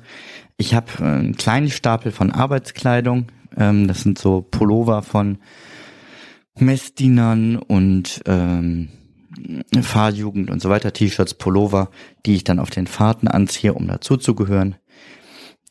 Ich 0.58 0.74
habe 0.74 0.88
äh, 1.00 1.04
einen 1.04 1.36
kleinen 1.36 1.70
Stapel 1.70 2.12
von 2.12 2.30
Arbeitskleidung. 2.30 3.28
Ähm, 3.56 3.88
das 3.88 4.02
sind 4.02 4.18
so 4.18 4.42
Pullover 4.42 5.00
von 5.00 5.38
Messdienern 6.58 7.56
und 7.56 8.20
ähm, 8.26 8.88
Fahrjugend 9.82 10.50
und 10.50 10.60
so 10.60 10.68
weiter, 10.68 10.92
T-Shirts, 10.92 11.34
Pullover, 11.34 11.90
die 12.26 12.36
ich 12.36 12.44
dann 12.44 12.58
auf 12.58 12.70
den 12.70 12.86
Fahrten 12.86 13.28
anziehe, 13.28 13.74
um 13.74 13.86
dazuzugehören. 13.86 14.76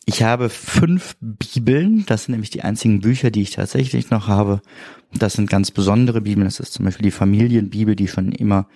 Ich 0.05 0.23
habe 0.23 0.49
fünf 0.49 1.17
Bibeln, 1.19 2.05
das 2.07 2.23
sind 2.23 2.31
nämlich 2.31 2.49
die 2.49 2.61
einzigen 2.61 3.01
Bücher, 3.01 3.29
die 3.29 3.41
ich 3.41 3.51
tatsächlich 3.51 4.09
noch 4.09 4.27
habe. 4.29 4.61
Das 5.13 5.33
sind 5.33 5.49
ganz 5.49 5.71
besondere 5.71 6.21
Bibeln, 6.21 6.45
das 6.45 6.61
ist 6.61 6.73
zum 6.73 6.85
Beispiel 6.85 7.03
die 7.03 7.11
Familienbibel, 7.11 7.95
die 7.95 8.07
schon 8.07 8.31
immer 8.31 8.67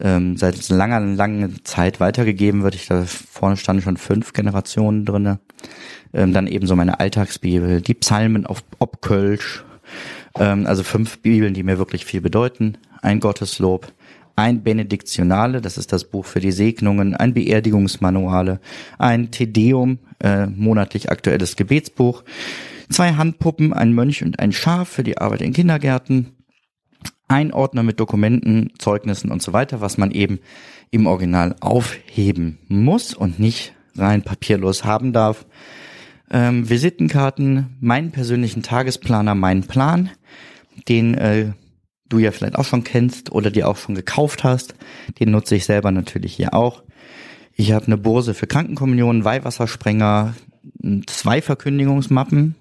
ähm, 0.00 0.36
seit 0.36 0.68
langer, 0.70 1.00
langer 1.00 1.50
Zeit 1.64 2.00
weitergegeben 2.00 2.62
wird. 2.62 2.74
Ich 2.74 2.86
da 2.86 3.04
vorne 3.04 3.56
standen 3.56 3.82
schon 3.82 3.96
fünf 3.96 4.32
Generationen 4.32 5.04
drinne. 5.04 5.40
Ähm, 6.14 6.32
dann 6.32 6.46
eben 6.46 6.66
so 6.66 6.76
meine 6.76 7.00
Alltagsbibel, 7.00 7.82
die 7.82 7.94
Psalmen 7.94 8.46
auf 8.46 8.64
Obkölsch, 8.78 9.64
ähm, 10.38 10.66
also 10.66 10.82
fünf 10.82 11.18
Bibeln, 11.18 11.54
die 11.54 11.62
mir 11.62 11.78
wirklich 11.78 12.04
viel 12.04 12.20
bedeuten. 12.20 12.78
Ein 13.02 13.20
Gotteslob, 13.20 13.92
ein 14.36 14.62
Benediktionale, 14.62 15.60
das 15.60 15.78
ist 15.78 15.92
das 15.92 16.04
Buch 16.04 16.24
für 16.24 16.40
die 16.40 16.52
Segnungen, 16.52 17.14
ein 17.14 17.34
Beerdigungsmanuale, 17.34 18.60
ein 18.98 19.30
Tedeum, 19.30 19.98
äh, 20.20 20.46
monatlich 20.46 21.10
aktuelles 21.10 21.56
Gebetsbuch, 21.56 22.24
zwei 22.90 23.12
Handpuppen, 23.14 23.72
ein 23.72 23.92
Mönch 23.92 24.24
und 24.24 24.38
ein 24.38 24.52
Schaf 24.52 24.88
für 24.88 25.04
die 25.04 25.18
Arbeit 25.18 25.42
in 25.42 25.52
Kindergärten, 25.52 26.32
ein 27.28 27.52
Ordner 27.52 27.82
mit 27.82 27.98
Dokumenten, 27.98 28.72
Zeugnissen 28.78 29.30
und 29.30 29.42
so 29.42 29.52
weiter, 29.52 29.80
was 29.80 29.98
man 29.98 30.10
eben 30.10 30.40
im 30.90 31.06
Original 31.06 31.56
aufheben 31.60 32.58
muss 32.68 33.14
und 33.14 33.38
nicht 33.38 33.74
rein 33.96 34.22
papierlos 34.22 34.84
haben 34.84 35.12
darf. 35.12 35.46
Ähm, 36.30 36.68
Visitenkarten, 36.68 37.76
meinen 37.80 38.10
persönlichen 38.10 38.62
Tagesplaner, 38.62 39.34
meinen 39.34 39.64
Plan, 39.64 40.10
den 40.88 41.14
äh, 41.14 41.52
du 42.12 42.18
ja 42.18 42.30
vielleicht 42.30 42.56
auch 42.56 42.64
schon 42.64 42.84
kennst 42.84 43.32
oder 43.32 43.50
dir 43.50 43.68
auch 43.68 43.76
schon 43.76 43.94
gekauft 43.94 44.44
hast. 44.44 44.74
Den 45.18 45.30
nutze 45.30 45.56
ich 45.56 45.64
selber 45.64 45.90
natürlich 45.90 46.34
hier 46.34 46.54
auch. 46.54 46.82
Ich 47.54 47.72
habe 47.72 47.86
eine 47.86 47.96
Bose 47.96 48.34
für 48.34 48.46
Krankenkommunion, 48.46 49.24
Weihwassersprenger, 49.24 50.34
zwei 51.06 51.42
Verkündigungsmappen. 51.42 52.56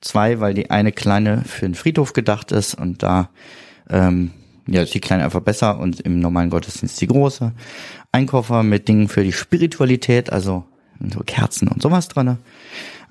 Zwei, 0.00 0.40
weil 0.40 0.52
die 0.52 0.68
eine 0.68 0.90
kleine 0.90 1.42
für 1.44 1.64
den 1.64 1.76
Friedhof 1.76 2.12
gedacht 2.12 2.50
ist 2.50 2.74
und 2.74 3.04
da 3.04 3.30
ähm, 3.88 4.32
ja, 4.66 4.82
ist 4.82 4.94
die 4.94 5.00
kleine 5.00 5.22
einfach 5.22 5.42
besser 5.42 5.78
und 5.78 6.00
im 6.00 6.18
normalen 6.18 6.50
Gottesdienst 6.50 7.00
die 7.00 7.06
große. 7.06 7.52
Ein 8.10 8.26
Koffer 8.26 8.64
mit 8.64 8.88
Dingen 8.88 9.08
für 9.08 9.22
die 9.22 9.32
Spiritualität, 9.32 10.32
also 10.32 10.64
so 11.12 11.20
Kerzen 11.20 11.68
und 11.68 11.82
sowas 11.82 12.08
drinne. 12.08 12.38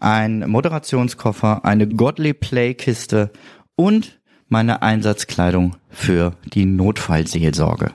Ein 0.02 0.50
Moderationskoffer, 0.50 1.64
eine 1.64 1.88
Godly 1.88 2.34
Play 2.34 2.74
Kiste 2.74 3.32
und 3.76 4.20
meine 4.52 4.82
Einsatzkleidung 4.82 5.78
für 5.90 6.36
die 6.54 6.66
Notfallseelsorge. 6.66 7.94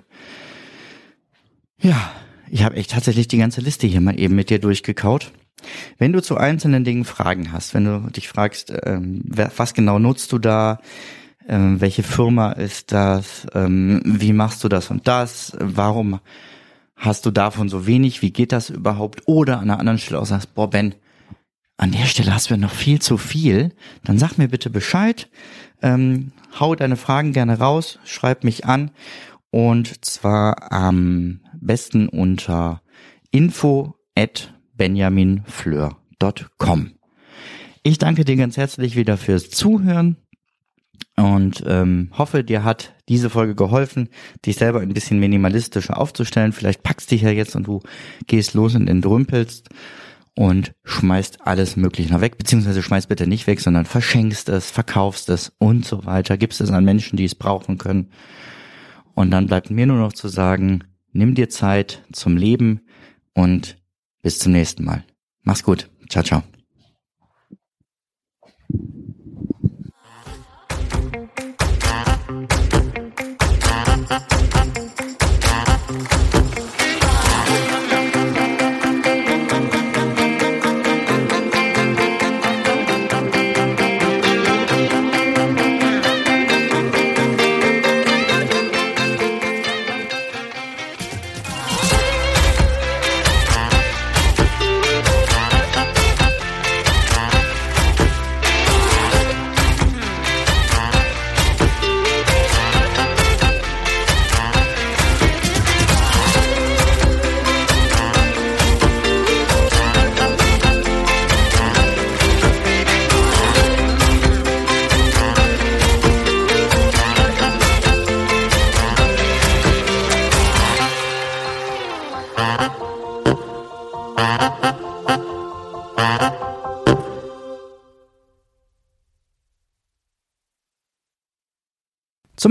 Ja, 1.78 2.10
ich 2.50 2.64
habe 2.64 2.76
echt 2.76 2.92
tatsächlich 2.92 3.28
die 3.28 3.38
ganze 3.38 3.60
Liste 3.60 3.86
hier 3.86 4.00
mal 4.00 4.18
eben 4.18 4.34
mit 4.34 4.50
dir 4.50 4.58
durchgekaut. 4.58 5.32
Wenn 5.98 6.12
du 6.12 6.22
zu 6.22 6.36
einzelnen 6.36 6.84
Dingen 6.84 7.04
Fragen 7.04 7.52
hast, 7.52 7.74
wenn 7.74 7.84
du 7.84 8.10
dich 8.10 8.28
fragst, 8.28 8.72
ähm, 8.84 9.22
was 9.26 9.74
genau 9.74 9.98
nutzt 9.98 10.32
du 10.32 10.38
da, 10.38 10.80
ähm, 11.48 11.80
welche 11.80 12.02
Firma 12.02 12.52
ist 12.52 12.92
das, 12.92 13.46
ähm, 13.54 14.00
wie 14.04 14.32
machst 14.32 14.64
du 14.64 14.68
das 14.68 14.90
und 14.90 15.06
das, 15.06 15.56
warum 15.60 16.20
hast 16.96 17.26
du 17.26 17.30
davon 17.30 17.68
so 17.68 17.86
wenig, 17.86 18.22
wie 18.22 18.32
geht 18.32 18.52
das 18.52 18.70
überhaupt, 18.70 19.22
oder 19.26 19.58
an 19.58 19.70
einer 19.70 19.78
anderen 19.78 19.98
Stelle 19.98 20.20
auch 20.20 20.26
sagst, 20.26 20.54
boah 20.54 20.70
Ben, 20.70 20.94
an 21.76 21.92
der 21.92 22.06
Stelle 22.06 22.34
hast 22.34 22.50
du 22.50 22.56
noch 22.56 22.72
viel 22.72 23.00
zu 23.00 23.18
viel, 23.18 23.72
dann 24.04 24.18
sag 24.18 24.38
mir 24.38 24.48
bitte 24.48 24.70
Bescheid, 24.70 25.28
ähm, 25.82 26.32
hau 26.58 26.74
deine 26.74 26.96
Fragen 26.96 27.32
gerne 27.32 27.58
raus, 27.58 27.98
schreib 28.04 28.42
mich 28.44 28.64
an 28.64 28.90
und 29.50 30.02
zwar 30.04 30.72
am 30.72 31.40
besten 31.60 32.08
unter 32.08 32.80
info 33.30 33.94
at 34.14 34.54
benjaminfleur.com. 34.74 36.92
Ich 37.82 37.98
danke 37.98 38.24
dir 38.24 38.36
ganz 38.36 38.56
herzlich 38.56 38.96
wieder 38.96 39.18
fürs 39.18 39.50
Zuhören 39.50 40.16
und 41.16 41.62
ähm, 41.66 42.10
hoffe, 42.16 42.44
dir 42.44 42.64
hat 42.64 42.94
diese 43.08 43.30
Folge 43.30 43.54
geholfen, 43.54 44.08
dich 44.44 44.56
selber 44.56 44.80
ein 44.80 44.92
bisschen 44.92 45.20
minimalistischer 45.20 45.98
aufzustellen. 45.98 46.52
Vielleicht 46.52 46.82
packst 46.82 47.10
dich 47.10 47.22
ja 47.22 47.30
jetzt 47.30 47.56
und 47.56 47.66
du 47.66 47.80
gehst 48.26 48.52
los 48.54 48.74
und 48.74 48.88
entrümpelst 48.88 49.70
und 50.36 50.74
schmeißt 50.84 51.46
alles 51.46 51.76
Mögliche 51.76 52.12
noch 52.12 52.20
weg, 52.20 52.38
beziehungsweise 52.38 52.82
schmeißt 52.82 53.08
bitte 53.08 53.26
nicht 53.26 53.46
weg, 53.46 53.60
sondern 53.60 53.86
verschenkst 53.86 54.48
es, 54.50 54.70
verkaufst 54.70 55.30
es 55.30 55.52
und 55.58 55.84
so 55.84 56.04
weiter, 56.04 56.36
gibst 56.36 56.60
es 56.60 56.70
an 56.70 56.84
Menschen, 56.84 57.16
die 57.16 57.24
es 57.24 57.34
brauchen 57.34 57.78
können. 57.78 58.10
Und 59.14 59.30
dann 59.30 59.46
bleibt 59.46 59.70
mir 59.70 59.86
nur 59.86 59.98
noch 59.98 60.12
zu 60.12 60.28
sagen, 60.28 60.84
nimm 61.12 61.34
dir 61.34 61.48
Zeit 61.48 62.02
zum 62.12 62.36
Leben 62.36 62.82
und 63.34 63.78
bis 64.22 64.38
zum 64.38 64.52
nächsten 64.52 64.84
Mal. 64.84 65.04
Mach's 65.42 65.62
gut. 65.62 65.88
Ciao, 66.08 66.22
ciao. 66.22 66.42